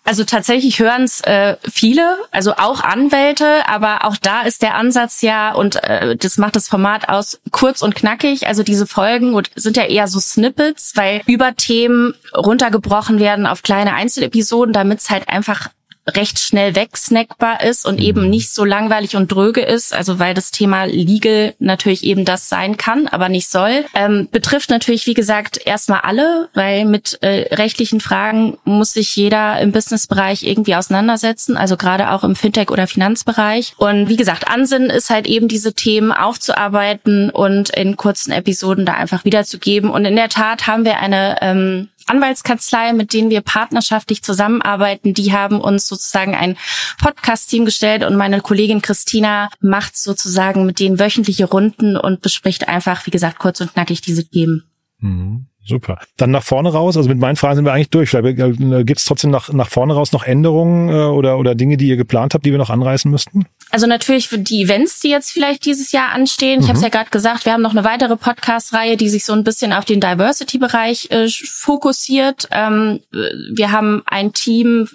Also 0.05 0.23
tatsächlich 0.23 0.79
hören 0.79 1.03
es 1.03 1.21
äh, 1.21 1.57
viele, 1.69 2.17
also 2.29 2.53
auch 2.53 2.81
Anwälte, 2.81 3.67
aber 3.67 4.05
auch 4.05 4.15
da 4.17 4.43
ist 4.43 4.61
der 4.61 4.75
Ansatz 4.75 5.23
ja, 5.23 5.51
und 5.51 5.83
äh, 5.83 6.15
das 6.15 6.37
macht 6.37 6.55
das 6.55 6.69
Format 6.69 7.09
aus, 7.09 7.39
kurz 7.49 7.81
und 7.81 7.95
knackig. 7.95 8.45
Also 8.47 8.61
diese 8.61 8.85
Folgen 8.85 9.35
sind 9.55 9.77
ja 9.77 9.83
eher 9.83 10.07
so 10.07 10.19
Snippets, 10.19 10.95
weil 10.95 11.23
über 11.25 11.55
Themen 11.55 12.13
runtergebrochen 12.37 13.19
werden 13.19 13.47
auf 13.47 13.63
kleine 13.63 13.95
Einzelepisoden, 13.95 14.73
damit 14.73 14.99
es 14.99 15.09
halt 15.09 15.27
einfach 15.27 15.69
recht 16.07 16.39
schnell 16.39 16.75
wegsnackbar 16.75 17.63
ist 17.63 17.85
und 17.85 17.99
eben 17.99 18.23
mhm. 18.23 18.29
nicht 18.29 18.53
so 18.53 18.63
langweilig 18.63 19.15
und 19.15 19.31
dröge 19.31 19.61
ist, 19.61 19.93
also 19.93 20.19
weil 20.19 20.33
das 20.33 20.51
Thema 20.51 20.85
Legal 20.85 21.55
natürlich 21.59 22.03
eben 22.03 22.25
das 22.25 22.47
sein 22.49 22.77
kann, 22.77 23.07
aber 23.07 23.29
nicht 23.29 23.49
soll. 23.49 23.85
Ähm, 23.93 24.27
betrifft 24.31 24.69
natürlich, 24.69 25.07
wie 25.07 25.13
gesagt, 25.13 25.59
erstmal 25.65 26.01
alle, 26.01 26.49
weil 26.53 26.85
mit 26.85 27.17
äh, 27.21 27.55
rechtlichen 27.55 27.99
Fragen 27.99 28.57
muss 28.65 28.93
sich 28.93 29.15
jeder 29.15 29.59
im 29.59 29.71
Businessbereich 29.71 30.43
irgendwie 30.43 30.75
auseinandersetzen, 30.75 31.57
also 31.57 31.77
gerade 31.77 32.11
auch 32.11 32.23
im 32.23 32.35
Fintech- 32.35 32.71
oder 32.71 32.87
Finanzbereich. 32.87 33.73
Und 33.77 34.07
wie 34.07 34.17
gesagt, 34.17 34.47
Ansinnen 34.47 34.89
ist 34.89 35.09
halt 35.09 35.27
eben 35.27 35.47
diese 35.47 35.73
Themen 35.73 36.11
aufzuarbeiten 36.11 37.29
und 37.31 37.69
in 37.69 37.97
kurzen 37.97 38.31
Episoden 38.31 38.85
da 38.85 38.93
einfach 38.93 39.25
wiederzugeben. 39.25 39.89
Und 39.89 40.05
in 40.05 40.15
der 40.15 40.29
Tat 40.29 40.67
haben 40.67 40.85
wir 40.85 40.99
eine 40.99 41.37
ähm, 41.41 41.89
Anwaltskanzlei, 42.05 42.93
mit 42.93 43.13
denen 43.13 43.29
wir 43.29 43.41
partnerschaftlich 43.41 44.23
zusammenarbeiten, 44.23 45.13
die 45.13 45.33
haben 45.33 45.59
uns 45.59 45.87
sozusagen 45.87 46.35
ein 46.35 46.57
Podcast-Team 47.01 47.65
gestellt 47.65 48.03
und 48.03 48.15
meine 48.15 48.41
Kollegin 48.41 48.81
Christina 48.81 49.49
macht 49.59 49.97
sozusagen 49.97 50.65
mit 50.65 50.79
denen 50.79 50.99
wöchentliche 50.99 51.45
Runden 51.45 51.97
und 51.97 52.21
bespricht 52.21 52.67
einfach, 52.67 53.05
wie 53.05 53.11
gesagt, 53.11 53.39
kurz 53.39 53.61
und 53.61 53.73
knackig 53.73 54.01
diese 54.01 54.27
Themen. 54.27 54.63
Mhm. 54.99 55.47
Super. 55.67 55.99
Dann 56.17 56.29
nach 56.29 56.43
vorne 56.43 56.71
raus, 56.71 56.95
also 56.95 57.09
mit 57.09 57.17
meinen 57.17 57.37
Fragen 57.37 57.55
sind 57.55 57.65
wir 57.65 57.73
eigentlich 57.73 57.89
durch. 57.89 58.11
Vielleicht 58.11 58.39
äh, 58.39 58.83
gibt 58.83 58.99
es 58.99 59.05
trotzdem 59.05 59.31
nach, 59.31 59.51
nach 59.51 59.67
vorne 59.67 59.93
raus 59.93 60.11
noch 60.11 60.23
Änderungen 60.23 60.89
äh, 60.89 60.93
oder, 60.93 61.39
oder 61.39 61.55
Dinge, 61.55 61.75
die 61.77 61.87
ihr 61.87 61.97
geplant 61.97 62.35
habt, 62.35 62.45
die 62.45 62.51
wir 62.51 62.59
noch 62.59 62.69
anreißen 62.69 63.09
müssten? 63.09 63.47
Also 63.71 63.87
natürlich 63.87 64.27
für 64.27 64.37
die 64.37 64.61
Events, 64.61 64.99
die 64.99 65.09
jetzt 65.09 65.31
vielleicht 65.31 65.65
dieses 65.65 65.91
Jahr 65.91 66.09
anstehen. 66.09 66.59
Ich 66.59 66.65
mhm. 66.65 66.69
habe 66.69 66.77
es 66.77 66.83
ja 66.83 66.89
gerade 66.89 67.09
gesagt, 67.09 67.45
wir 67.45 67.53
haben 67.53 67.63
noch 67.63 67.71
eine 67.71 67.83
weitere 67.83 68.15
Podcast-Reihe, 68.15 68.95
die 68.95 69.09
sich 69.09 69.25
so 69.25 69.33
ein 69.33 69.43
bisschen 69.43 69.73
auf 69.73 69.85
den 69.85 69.99
Diversity-Bereich 69.99 71.09
äh, 71.09 71.27
fokussiert. 71.29 72.47
Ähm, 72.51 72.99
wir 73.11 73.71
haben 73.71 74.03
ein 74.05 74.33
Team 74.33 74.87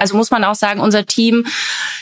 also 0.00 0.16
muss 0.16 0.30
man 0.30 0.44
auch 0.44 0.54
sagen, 0.54 0.80
unser 0.80 1.04
Team, 1.04 1.46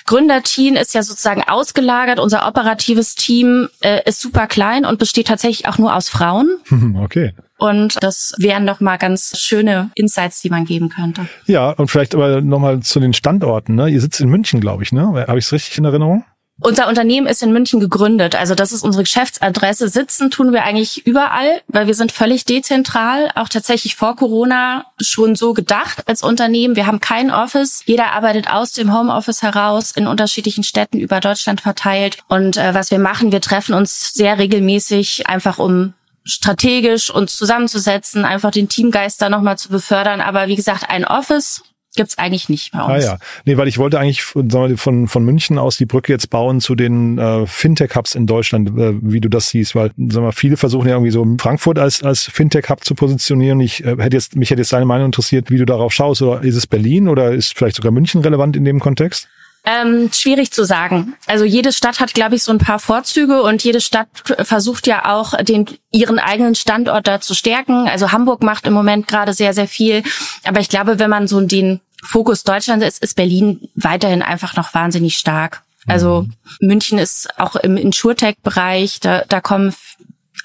Gründerteam 0.07 0.77
ist 0.77 0.95
ja 0.95 1.03
sozusagen 1.03 1.43
ausgelagert. 1.43 2.21
Unser 2.21 2.47
operatives 2.47 3.17
Team 3.17 3.69
äh, 3.81 4.01
ist 4.07 4.21
super 4.21 4.47
klein 4.47 4.87
und 4.87 5.01
besteht 5.01 5.27
tatsächlich 5.27 5.67
auch 5.67 5.79
nur 5.79 5.95
aus 5.95 6.09
Frauen. 6.09 6.49
Okay. 6.99 7.33
Und 7.59 8.03
das 8.03 8.35
wären 8.39 8.65
noch 8.65 8.81
mal 8.81 8.97
ganz 8.97 9.39
schöne 9.39 9.91
Insights, 9.95 10.41
die 10.41 10.51
man 10.51 10.65
geben 10.65 10.89
könnte. 10.89 11.29
Ja, 11.47 11.71
und 11.71 11.89
vielleicht 11.89 12.15
aber 12.15 12.41
noch 12.41 12.61
mal 12.61 12.81
zu 12.81 13.01
den 13.01 13.13
Standorten. 13.13 13.75
Ne? 13.75 13.89
Ihr 13.89 14.01
sitzt 14.01 14.21
in 14.21 14.29
München, 14.29 14.61
glaube 14.61 14.85
ich. 14.85 14.93
Ne? 14.93 15.27
Habe 15.27 15.39
ich 15.39 15.47
es 15.47 15.53
richtig 15.53 15.77
in 15.79 15.85
Erinnerung? 15.85 16.25
Unser 16.61 16.89
Unternehmen 16.89 17.29
ist 17.29 17.43
in 17.43 17.53
München 17.53 17.79
gegründet. 17.79 18.35
Also 18.35 18.57
das 18.57 18.73
ist 18.73 18.83
unsere 18.83 19.05
Geschäftsadresse. 19.05 19.89
Sitzen 19.89 20.31
tun 20.31 20.53
wir 20.53 20.65
eigentlich 20.65 21.07
überall, 21.07 21.63
weil 21.69 21.87
wir 21.87 21.95
sind 21.95 22.11
völlig 22.11 22.47
dezentral, 22.47 23.31
auch 23.37 23.49
tatsächlich 23.49 23.95
vor 23.95 24.17
Corona 24.17 24.85
schon 25.01 25.37
so 25.37 25.55
gedacht 25.55 26.03
als 26.07 26.25
Unternehmen. 26.25 26.75
Wir 26.75 26.89
haben 26.89 26.99
kein 26.99 27.31
Office. 27.31 27.83
Jeder 27.87 28.13
arbeitet 28.13 28.51
aus 28.51 28.73
dem 28.73 28.93
Homeoffice 28.93 29.43
heraus 29.43 29.93
in 29.93 30.09
unterschiedlichen 30.09 30.65
Städten 30.65 30.99
über 30.99 31.21
Deutschland 31.21 31.61
verteilt. 31.61 32.19
Und 32.27 32.57
äh, 32.57 32.75
was 32.75 32.91
wir 32.91 32.99
machen, 32.99 33.31
wir 33.31 33.41
treffen 33.41 33.75
uns 33.75 34.13
sehr 34.13 34.39
regelmäßig 34.39 35.29
einfach 35.29 35.61
um 35.61 35.95
strategisch 36.29 37.11
uns 37.11 37.37
zusammenzusetzen, 37.37 38.25
einfach 38.25 38.51
den 38.51 38.69
Teamgeist 38.69 39.21
da 39.21 39.31
nochmal 39.31 39.59
zu 39.59 39.71
befördern. 39.71 40.21
Aber 40.21 40.47
wie 40.47 40.57
gesagt, 40.57 40.85
ein 40.89 41.05
Office 41.05 41.63
gibt's 41.97 42.19
eigentlich 42.19 42.49
nicht 42.49 42.73
bei 42.73 42.81
uns. 42.81 43.05
Ah 43.05 43.13
ja, 43.13 43.19
nee, 43.47 43.57
weil 43.57 43.67
ich 43.67 43.79
wollte 43.79 43.99
eigentlich 43.99 44.23
wir, 44.35 44.77
von, 44.77 45.09
von 45.09 45.25
München 45.25 45.59
aus 45.59 45.79
die 45.79 45.87
Brücke 45.87 46.13
jetzt 46.13 46.29
bauen 46.29 46.61
zu 46.61 46.75
den 46.75 47.19
äh, 47.19 47.47
Fintech-Hubs 47.47 48.15
in 48.15 48.27
Deutschland, 48.27 48.69
äh, 48.79 48.95
wie 49.01 49.21
du 49.21 49.29
das 49.29 49.49
siehst, 49.49 49.75
weil 49.75 49.91
sagen 49.97 50.27
wir, 50.27 50.33
viele 50.33 50.59
versuchen 50.59 50.87
ja 50.87 50.95
irgendwie 50.95 51.11
so 51.11 51.27
Frankfurt 51.41 51.79
als, 51.79 52.03
als 52.03 52.31
Fintech-Hub 52.31 52.85
zu 52.85 52.95
positionieren. 52.95 53.59
Ich 53.61 53.83
äh, 53.85 53.97
hätte 53.99 54.17
jetzt, 54.17 54.37
mich 54.37 54.51
hätte 54.51 54.61
jetzt 54.61 54.73
deine 54.73 54.85
Meinung 54.85 55.07
interessiert, 55.07 55.51
wie 55.51 55.57
du 55.57 55.65
darauf 55.65 55.93
schaust, 55.93 56.21
oder 56.21 56.43
ist 56.43 56.57
es 56.57 56.67
Berlin 56.67 57.09
oder 57.09 57.33
ist 57.33 57.57
vielleicht 57.57 57.77
sogar 57.77 57.91
München 57.91 58.21
relevant 58.21 58.55
in 58.55 58.65
dem 58.65 58.81
Kontext? 58.81 59.29
Ähm, 59.65 60.11
schwierig 60.13 60.51
zu 60.51 60.65
sagen. 60.65 61.15
Also 61.27 61.45
jede 61.45 61.73
Stadt 61.73 62.01
hat, 62.01 62.15
glaube 62.15 62.37
ich, 62.37 62.43
so 62.43 62.53
ein 62.53 62.59
paar 62.59 62.79
Vorzüge 62.79 63.43
und 63.43 63.63
jede 63.63 63.81
Stadt 63.81 64.09
versucht 64.41 64.87
ja 64.87 65.15
auch, 65.15 65.35
den, 65.43 65.67
ihren 65.91 66.19
eigenen 66.19 66.55
Standort 66.55 67.07
da 67.07 67.21
zu 67.21 67.35
stärken. 67.35 67.87
Also 67.87 68.13
Hamburg 68.13 68.43
macht 68.43 68.67
im 68.67 68.73
Moment 68.73 69.09
gerade 69.09 69.35
sehr, 69.35 69.53
sehr 69.53 69.69
viel. 69.69 70.03
Aber 70.45 70.61
ich 70.61 70.71
glaube, 70.71 70.99
wenn 70.99 71.11
man 71.11 71.29
so 71.29 71.41
den 71.43 71.81
Fokus 72.03 72.45
Deutschland 72.45 72.83
ist, 72.83 73.03
ist 73.03 73.17
Berlin 73.17 73.69
weiterhin 73.75 74.23
einfach 74.23 74.57
noch 74.57 74.73
wahnsinnig 74.73 75.17
stark. 75.17 75.63
Also 75.87 76.23
mhm. 76.23 76.69
München 76.69 76.99
ist 76.99 77.39
auch 77.39 77.57
im 77.57 77.77
Insurtech-Bereich, 77.77 79.01
da, 79.01 79.25
da 79.29 79.41
kommen 79.41 79.75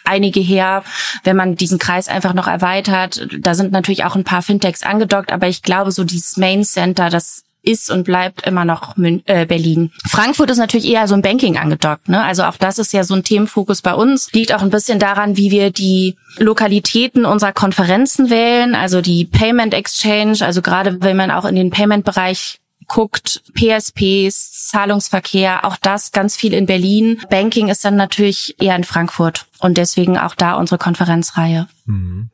einige 0.05 0.39
her, 0.39 0.83
wenn 1.23 1.35
man 1.35 1.55
diesen 1.55 1.79
Kreis 1.79 2.07
einfach 2.07 2.33
noch 2.33 2.47
erweitert. 2.47 3.27
Da 3.39 3.55
sind 3.55 3.71
natürlich 3.71 4.03
auch 4.03 4.15
ein 4.15 4.23
paar 4.23 4.41
Fintechs 4.41 4.83
angedockt, 4.83 5.31
aber 5.31 5.47
ich 5.47 5.61
glaube, 5.61 5.91
so 5.91 6.03
dieses 6.03 6.37
Main 6.37 6.63
Center, 6.63 7.09
das 7.09 7.43
ist 7.63 7.89
und 7.89 8.03
bleibt 8.03 8.45
immer 8.45 8.65
noch 8.65 8.97
Mün 8.97 9.23
äh, 9.25 9.45
Berlin. 9.45 9.91
Frankfurt 10.07 10.51
ist 10.51 10.57
natürlich 10.57 10.87
eher 10.87 11.07
so 11.07 11.15
ein 11.15 11.21
Banking 11.21 11.57
angedockt. 11.57 12.09
Ne? 12.09 12.21
Also 12.21 12.43
auch 12.43 12.57
das 12.57 12.77
ist 12.77 12.93
ja 12.93 13.03
so 13.03 13.15
ein 13.15 13.23
Themenfokus 13.23 13.81
bei 13.81 13.93
uns. 13.93 14.31
Liegt 14.33 14.53
auch 14.53 14.61
ein 14.61 14.69
bisschen 14.69 14.99
daran, 14.99 15.37
wie 15.37 15.49
wir 15.49 15.71
die 15.71 16.15
Lokalitäten 16.37 17.25
unserer 17.25 17.53
Konferenzen 17.53 18.29
wählen, 18.29 18.75
also 18.75 19.01
die 19.01 19.25
Payment 19.25 19.73
Exchange, 19.73 20.39
also 20.41 20.61
gerade 20.61 21.01
wenn 21.01 21.15
man 21.15 21.31
auch 21.31 21.45
in 21.45 21.55
den 21.55 21.69
Payment-Bereich 21.69 22.59
guckt, 22.87 23.41
PSPs, 23.53 24.67
Zahlungsverkehr, 24.67 25.65
auch 25.65 25.77
das 25.77 26.11
ganz 26.11 26.35
viel 26.35 26.53
in 26.53 26.65
Berlin. 26.65 27.21
Banking 27.29 27.69
ist 27.69 27.85
dann 27.85 27.95
natürlich 27.95 28.55
eher 28.59 28.75
in 28.75 28.83
Frankfurt 28.83 29.45
und 29.59 29.77
deswegen 29.77 30.17
auch 30.17 30.35
da 30.35 30.55
unsere 30.55 30.77
Konferenzreihe. 30.77 31.67
Mhm. 31.85 32.29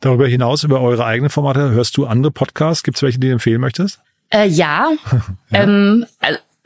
Darüber 0.00 0.28
hinaus, 0.28 0.64
über 0.64 0.80
eure 0.80 1.04
eigenen 1.04 1.30
Formate, 1.30 1.70
hörst 1.70 1.96
du 1.96 2.06
andere 2.06 2.32
Podcasts? 2.32 2.82
Gibt 2.82 2.98
es 2.98 3.02
welche, 3.02 3.18
die 3.18 3.28
du 3.28 3.32
empfehlen 3.32 3.60
möchtest? 3.60 4.00
Äh, 4.34 4.48
ja. 4.48 4.90
ja. 5.50 5.62
Ähm, 5.62 6.06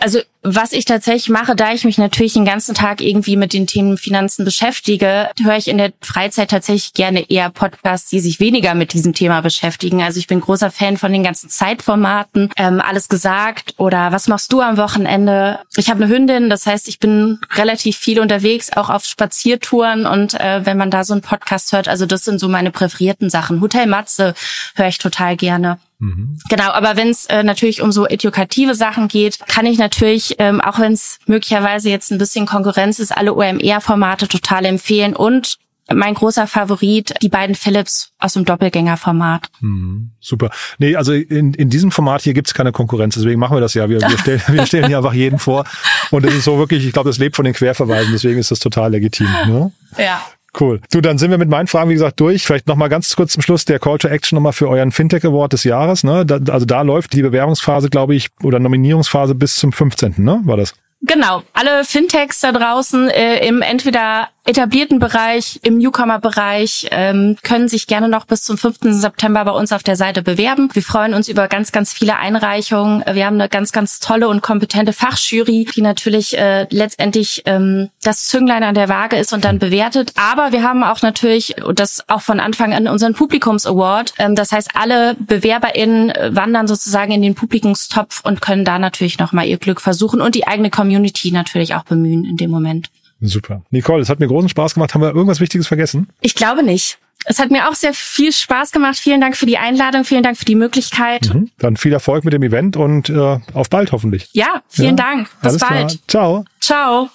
also 0.00 0.20
was 0.42 0.72
ich 0.72 0.84
tatsächlich 0.84 1.28
mache, 1.28 1.56
da 1.56 1.72
ich 1.72 1.84
mich 1.84 1.98
natürlich 1.98 2.32
den 2.32 2.44
ganzen 2.44 2.72
Tag 2.72 3.00
irgendwie 3.00 3.36
mit 3.36 3.52
den 3.52 3.66
Themen 3.66 3.98
Finanzen 3.98 4.44
beschäftige, 4.44 5.28
höre 5.42 5.56
ich 5.56 5.66
in 5.66 5.76
der 5.76 5.92
Freizeit 6.00 6.50
tatsächlich 6.50 6.94
gerne 6.94 7.28
eher 7.28 7.50
Podcasts, 7.50 8.08
die 8.08 8.20
sich 8.20 8.38
weniger 8.38 8.74
mit 8.74 8.92
diesem 8.92 9.12
Thema 9.12 9.40
beschäftigen. 9.40 10.00
Also 10.00 10.20
ich 10.20 10.28
bin 10.28 10.40
großer 10.40 10.70
Fan 10.70 10.96
von 10.96 11.12
den 11.12 11.24
ganzen 11.24 11.50
Zeitformaten, 11.50 12.50
ähm, 12.56 12.80
alles 12.80 13.08
gesagt 13.08 13.74
oder 13.76 14.12
was 14.12 14.28
machst 14.28 14.52
du 14.52 14.60
am 14.60 14.76
Wochenende? 14.76 15.58
Ich 15.76 15.90
habe 15.90 16.04
eine 16.04 16.14
Hündin, 16.14 16.48
das 16.48 16.64
heißt, 16.64 16.86
ich 16.86 17.00
bin 17.00 17.40
relativ 17.56 17.98
viel 17.98 18.20
unterwegs, 18.20 18.72
auch 18.74 18.90
auf 18.90 19.04
Spaziertouren 19.04 20.06
und 20.06 20.34
äh, 20.34 20.64
wenn 20.64 20.78
man 20.78 20.92
da 20.92 21.02
so 21.02 21.12
einen 21.12 21.22
Podcast 21.22 21.72
hört, 21.72 21.88
also 21.88 22.06
das 22.06 22.24
sind 22.24 22.38
so 22.38 22.48
meine 22.48 22.70
präferierten 22.70 23.28
Sachen. 23.30 23.60
Hotel 23.60 23.86
Matze 23.86 24.34
höre 24.76 24.88
ich 24.88 24.98
total 24.98 25.36
gerne. 25.36 25.78
Mhm. 25.98 26.38
Genau, 26.48 26.70
aber 26.70 26.96
wenn 26.96 27.08
es 27.08 27.26
äh, 27.26 27.42
natürlich 27.42 27.82
um 27.82 27.90
so 27.90 28.06
edukative 28.06 28.74
Sachen 28.74 29.08
geht, 29.08 29.40
kann 29.48 29.66
ich 29.66 29.78
natürlich, 29.78 30.36
ähm, 30.38 30.60
auch 30.60 30.78
wenn 30.78 30.92
es 30.92 31.18
möglicherweise 31.26 31.90
jetzt 31.90 32.12
ein 32.12 32.18
bisschen 32.18 32.46
Konkurrenz 32.46 32.98
ist, 32.98 33.16
alle 33.16 33.34
OMR-Formate 33.34 34.28
total 34.28 34.64
empfehlen 34.64 35.16
und 35.16 35.58
mein 35.92 36.14
großer 36.14 36.46
Favorit, 36.46 37.14
die 37.22 37.28
beiden 37.28 37.54
Philips 37.54 38.12
aus 38.18 38.34
dem 38.34 38.44
Doppelgängerformat. 38.44 39.46
Mhm, 39.60 40.10
super. 40.20 40.50
Nee, 40.78 40.96
also 40.96 41.12
in, 41.12 41.54
in 41.54 41.70
diesem 41.70 41.90
Format 41.90 42.22
hier 42.22 42.34
gibt's 42.34 42.54
keine 42.54 42.72
Konkurrenz, 42.72 43.14
deswegen 43.14 43.40
machen 43.40 43.56
wir 43.56 43.60
das 43.60 43.74
ja. 43.74 43.88
Wir, 43.88 44.00
wir, 44.00 44.18
stellen, 44.18 44.42
wir 44.48 44.66
stellen 44.66 44.86
hier 44.86 44.98
einfach 44.98 45.14
jeden 45.14 45.38
vor. 45.38 45.64
Und 46.10 46.24
es 46.26 46.34
ist 46.34 46.44
so 46.44 46.58
wirklich, 46.58 46.84
ich 46.84 46.92
glaube, 46.92 47.08
das 47.08 47.18
lebt 47.18 47.36
von 47.36 47.44
den 47.44 47.54
Querverweisen, 47.54 48.12
deswegen 48.12 48.38
ist 48.38 48.50
das 48.50 48.58
total 48.58 48.92
legitim. 48.92 49.28
Ne? 49.46 49.72
Ja. 49.96 50.22
Cool. 50.60 50.80
Du, 50.90 51.00
dann 51.00 51.18
sind 51.18 51.30
wir 51.30 51.38
mit 51.38 51.48
meinen 51.48 51.66
Fragen, 51.66 51.90
wie 51.90 51.94
gesagt, 51.94 52.18
durch. 52.20 52.44
Vielleicht 52.44 52.66
nochmal 52.66 52.88
ganz 52.88 53.14
kurz 53.14 53.32
zum 53.32 53.42
Schluss 53.42 53.64
der 53.64 53.78
Call 53.78 53.98
to 53.98 54.08
Action 54.08 54.36
nochmal 54.36 54.52
für 54.52 54.68
euren 54.68 54.90
Fintech 54.90 55.24
Award 55.24 55.52
des 55.52 55.64
Jahres. 55.64 56.04
Ne? 56.04 56.26
Da, 56.26 56.40
also 56.52 56.66
da 56.66 56.82
läuft 56.82 57.12
die 57.12 57.22
Bewerbungsphase, 57.22 57.90
glaube 57.90 58.14
ich, 58.14 58.28
oder 58.42 58.58
Nominierungsphase 58.58 59.34
bis 59.34 59.56
zum 59.56 59.72
15. 59.72 60.14
Ne? 60.18 60.40
War 60.44 60.56
das? 60.56 60.74
Genau, 61.02 61.42
alle 61.52 61.84
Fintechs 61.84 62.40
da 62.40 62.50
draußen 62.50 63.08
äh, 63.10 63.46
im 63.46 63.62
entweder 63.62 64.28
etablierten 64.48 64.98
Bereich, 64.98 65.60
im 65.62 65.76
Newcomer-Bereich, 65.76 66.88
ähm, 66.90 67.36
können 67.42 67.68
sich 67.68 67.86
gerne 67.86 68.08
noch 68.08 68.24
bis 68.24 68.42
zum 68.42 68.56
5. 68.56 68.78
September 68.98 69.44
bei 69.44 69.50
uns 69.50 69.72
auf 69.72 69.82
der 69.82 69.94
Seite 69.94 70.22
bewerben. 70.22 70.70
Wir 70.72 70.82
freuen 70.82 71.12
uns 71.12 71.28
über 71.28 71.48
ganz, 71.48 71.70
ganz 71.70 71.92
viele 71.92 72.16
Einreichungen. 72.16 73.04
Wir 73.12 73.26
haben 73.26 73.34
eine 73.34 73.50
ganz, 73.50 73.72
ganz 73.72 74.00
tolle 74.00 74.26
und 74.26 74.40
kompetente 74.40 74.94
Fachjury, 74.94 75.66
die 75.76 75.82
natürlich 75.82 76.38
äh, 76.38 76.66
letztendlich 76.70 77.42
ähm, 77.44 77.90
das 78.02 78.26
Zünglein 78.26 78.62
an 78.62 78.74
der 78.74 78.88
Waage 78.88 79.16
ist 79.16 79.34
und 79.34 79.44
dann 79.44 79.58
bewertet. 79.58 80.12
Aber 80.16 80.50
wir 80.50 80.62
haben 80.62 80.82
auch 80.82 81.02
natürlich, 81.02 81.62
und 81.62 81.78
das 81.78 82.08
auch 82.08 82.22
von 82.22 82.40
Anfang 82.40 82.72
an, 82.72 82.88
unseren 82.88 83.12
Publikums-Award. 83.12 84.14
Ähm, 84.18 84.34
das 84.34 84.50
heißt, 84.50 84.70
alle 84.72 85.14
BewerberInnen 85.16 86.10
wandern 86.34 86.66
sozusagen 86.66 87.12
in 87.12 87.20
den 87.20 87.34
Publikumstopf 87.34 88.24
und 88.24 88.40
können 88.40 88.64
da 88.64 88.78
natürlich 88.78 89.18
nochmal 89.18 89.46
ihr 89.46 89.58
Glück 89.58 89.82
versuchen 89.82 90.22
und 90.22 90.34
die 90.34 90.46
eigene 90.46 90.70
Community 90.70 91.32
natürlich 91.32 91.74
auch 91.74 91.84
bemühen 91.84 92.24
in 92.24 92.38
dem 92.38 92.50
Moment. 92.50 92.88
Super. 93.20 93.62
Nicole, 93.70 94.02
es 94.02 94.08
hat 94.08 94.20
mir 94.20 94.28
großen 94.28 94.48
Spaß 94.48 94.74
gemacht. 94.74 94.94
Haben 94.94 95.02
wir 95.02 95.14
irgendwas 95.14 95.40
Wichtiges 95.40 95.66
vergessen? 95.66 96.08
Ich 96.20 96.34
glaube 96.34 96.62
nicht. 96.62 96.98
Es 97.24 97.38
hat 97.38 97.50
mir 97.50 97.68
auch 97.68 97.74
sehr 97.74 97.94
viel 97.94 98.32
Spaß 98.32 98.70
gemacht. 98.70 98.96
Vielen 98.96 99.20
Dank 99.20 99.36
für 99.36 99.46
die 99.46 99.58
Einladung, 99.58 100.04
vielen 100.04 100.22
Dank 100.22 100.36
für 100.36 100.44
die 100.44 100.54
Möglichkeit. 100.54 101.34
Mhm. 101.34 101.50
Dann 101.58 101.76
viel 101.76 101.92
Erfolg 101.92 102.24
mit 102.24 102.32
dem 102.32 102.42
Event 102.42 102.76
und 102.76 103.10
äh, 103.10 103.38
auf 103.54 103.68
bald 103.70 103.92
hoffentlich. 103.92 104.28
Ja, 104.32 104.62
vielen 104.68 104.96
ja, 104.96 105.04
Dank. 105.04 105.28
Bis 105.42 105.58
bald. 105.58 105.98
Klar. 106.06 106.44
Ciao. 106.60 107.08
Ciao. 107.08 107.10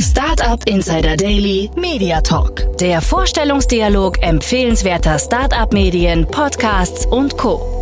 Startup 0.00 0.60
Insider 0.68 1.16
Daily 1.16 1.70
Media 1.76 2.20
Talk. 2.20 2.76
Der 2.78 3.00
Vorstellungsdialog 3.00 4.22
empfehlenswerter 4.22 5.18
Startup-Medien, 5.18 6.26
Podcasts 6.26 7.04
und 7.06 7.36
Co. 7.36 7.77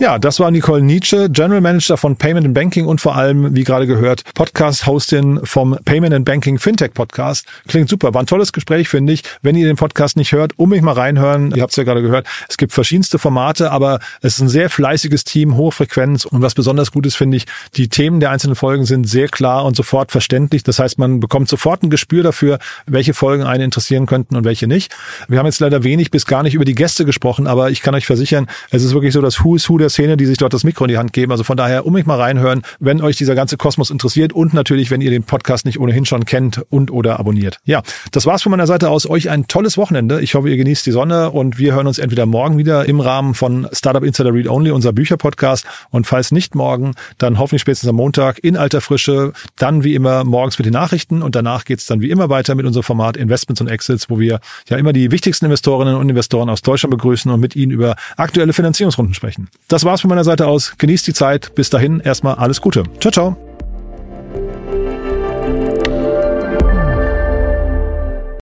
Ja, 0.00 0.16
das 0.16 0.38
war 0.38 0.52
Nicole 0.52 0.80
Nietzsche, 0.80 1.28
General 1.28 1.60
Manager 1.60 1.96
von 1.96 2.14
Payment 2.14 2.46
and 2.46 2.54
Banking 2.54 2.86
und 2.86 3.00
vor 3.00 3.16
allem, 3.16 3.56
wie 3.56 3.64
gerade 3.64 3.88
gehört, 3.88 4.22
Podcast-Hostin 4.32 5.40
vom 5.42 5.76
Payment 5.84 6.14
and 6.14 6.24
Banking 6.24 6.60
Fintech 6.60 6.94
Podcast. 6.94 7.46
Klingt 7.66 7.88
super. 7.88 8.14
War 8.14 8.22
ein 8.22 8.26
tolles 8.26 8.52
Gespräch, 8.52 8.88
finde 8.88 9.12
ich. 9.12 9.24
Wenn 9.42 9.56
ihr 9.56 9.66
den 9.66 9.74
Podcast 9.74 10.16
nicht 10.16 10.30
hört, 10.30 10.56
unbedingt 10.56 10.84
mal 10.84 10.92
reinhören. 10.92 11.50
Ihr 11.50 11.62
habt 11.62 11.72
es 11.72 11.76
ja 11.76 11.82
gerade 11.82 12.00
gehört. 12.00 12.28
Es 12.48 12.56
gibt 12.56 12.72
verschiedenste 12.72 13.18
Formate, 13.18 13.72
aber 13.72 13.98
es 14.22 14.34
ist 14.34 14.40
ein 14.40 14.48
sehr 14.48 14.70
fleißiges 14.70 15.24
Team, 15.24 15.56
hohe 15.56 15.72
Frequenz. 15.72 16.26
Und 16.26 16.42
was 16.42 16.54
besonders 16.54 16.92
gut 16.92 17.04
ist, 17.04 17.16
finde 17.16 17.36
ich, 17.36 17.46
die 17.74 17.88
Themen 17.88 18.20
der 18.20 18.30
einzelnen 18.30 18.54
Folgen 18.54 18.84
sind 18.84 19.08
sehr 19.08 19.26
klar 19.26 19.64
und 19.64 19.74
sofort 19.74 20.12
verständlich. 20.12 20.62
Das 20.62 20.78
heißt, 20.78 21.00
man 21.00 21.18
bekommt 21.18 21.48
sofort 21.48 21.82
ein 21.82 21.90
Gespür 21.90 22.22
dafür, 22.22 22.60
welche 22.86 23.14
Folgen 23.14 23.42
einen 23.42 23.64
interessieren 23.64 24.06
könnten 24.06 24.36
und 24.36 24.44
welche 24.44 24.68
nicht. 24.68 24.94
Wir 25.26 25.40
haben 25.40 25.46
jetzt 25.46 25.58
leider 25.58 25.82
wenig 25.82 26.12
bis 26.12 26.24
gar 26.24 26.44
nicht 26.44 26.54
über 26.54 26.64
die 26.64 26.76
Gäste 26.76 27.04
gesprochen, 27.04 27.48
aber 27.48 27.70
ich 27.70 27.82
kann 27.82 27.96
euch 27.96 28.06
versichern, 28.06 28.46
es 28.70 28.84
ist 28.84 28.94
wirklich 28.94 29.12
so 29.12 29.20
das 29.20 29.42
Who 29.42 29.56
is 29.56 29.68
Who 29.68 29.78
der 29.78 29.87
der 29.88 29.90
Szene, 29.90 30.16
die 30.16 30.26
sich 30.26 30.36
dort 30.36 30.52
das 30.52 30.64
Mikro 30.64 30.84
in 30.84 30.88
die 30.88 30.98
Hand 30.98 31.12
geben. 31.12 31.32
Also 31.32 31.44
von 31.44 31.56
daher 31.56 31.88
mich 31.88 32.06
mal 32.06 32.20
reinhören, 32.20 32.62
wenn 32.78 33.00
euch 33.00 33.16
dieser 33.16 33.34
ganze 33.34 33.56
Kosmos 33.56 33.90
interessiert 33.90 34.32
und 34.32 34.52
natürlich, 34.52 34.90
wenn 34.90 35.00
ihr 35.00 35.10
den 35.10 35.22
Podcast 35.22 35.64
nicht 35.64 35.80
ohnehin 35.80 36.04
schon 36.04 36.26
kennt 36.26 36.62
und 36.70 36.90
oder 36.90 37.18
abonniert. 37.18 37.58
Ja, 37.64 37.82
das 38.12 38.26
war's 38.26 38.42
von 38.42 38.50
meiner 38.50 38.66
Seite 38.66 38.90
aus. 38.90 39.08
Euch 39.08 39.30
ein 39.30 39.46
tolles 39.48 39.78
Wochenende. 39.78 40.20
Ich 40.20 40.34
hoffe, 40.34 40.50
ihr 40.50 40.56
genießt 40.56 40.84
die 40.84 40.90
Sonne 40.90 41.30
und 41.30 41.58
wir 41.58 41.74
hören 41.74 41.86
uns 41.86 41.98
entweder 41.98 42.26
morgen 42.26 42.58
wieder 42.58 42.84
im 42.86 43.00
Rahmen 43.00 43.34
von 43.34 43.68
Startup 43.72 44.04
Insider 44.04 44.34
Read 44.34 44.48
Only, 44.48 44.70
unser 44.70 44.92
Bücherpodcast. 44.92 45.64
Und 45.90 46.06
falls 46.06 46.30
nicht 46.30 46.54
morgen, 46.54 46.92
dann 47.16 47.38
hoffentlich 47.38 47.62
spätestens 47.62 47.88
am 47.88 47.96
Montag 47.96 48.38
in 48.44 48.56
alter 48.56 48.80
Frische. 48.80 49.32
Dann 49.56 49.84
wie 49.84 49.94
immer 49.94 50.24
morgens 50.24 50.58
mit 50.58 50.66
den 50.66 50.74
Nachrichten 50.74 51.22
und 51.22 51.34
danach 51.34 51.64
geht's 51.64 51.86
dann 51.86 52.00
wie 52.02 52.10
immer 52.10 52.28
weiter 52.28 52.54
mit 52.54 52.66
unserem 52.66 52.84
Format 52.84 53.16
Investments 53.16 53.60
und 53.60 53.68
Exits, 53.68 54.10
wo 54.10 54.20
wir 54.20 54.40
ja 54.68 54.76
immer 54.76 54.92
die 54.92 55.10
wichtigsten 55.10 55.46
Investorinnen 55.46 55.94
und 55.94 56.08
Investoren 56.08 56.50
aus 56.50 56.62
Deutschland 56.62 56.90
begrüßen 56.90 57.30
und 57.32 57.40
mit 57.40 57.56
ihnen 57.56 57.72
über 57.72 57.96
aktuelle 58.16 58.52
Finanzierungsrunden 58.52 59.14
sprechen. 59.14 59.48
Das 59.78 59.84
war's 59.84 60.00
von 60.00 60.08
meiner 60.08 60.24
Seite 60.24 60.48
aus. 60.48 60.74
Genießt 60.76 61.06
die 61.06 61.12
Zeit. 61.12 61.54
Bis 61.54 61.70
dahin 61.70 62.00
erstmal 62.00 62.34
alles 62.34 62.60
Gute. 62.60 62.82
Ciao, 62.98 63.12
ciao. 63.12 63.36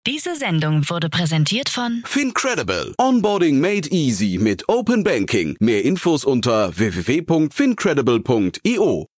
Diese 0.05 0.35
Sendung 0.35 0.89
wurde 0.89 1.07
präsentiert 1.07 1.69
von 1.69 2.03
Fincredible. 2.03 2.93
Onboarding 2.97 3.61
made 3.61 3.87
easy 3.91 4.37
mit 4.41 4.67
Open 4.67 5.05
Banking. 5.05 5.55
Mehr 5.61 5.85
Infos 5.85 6.25
unter 6.25 6.77
www.fincredible.io. 6.77 9.10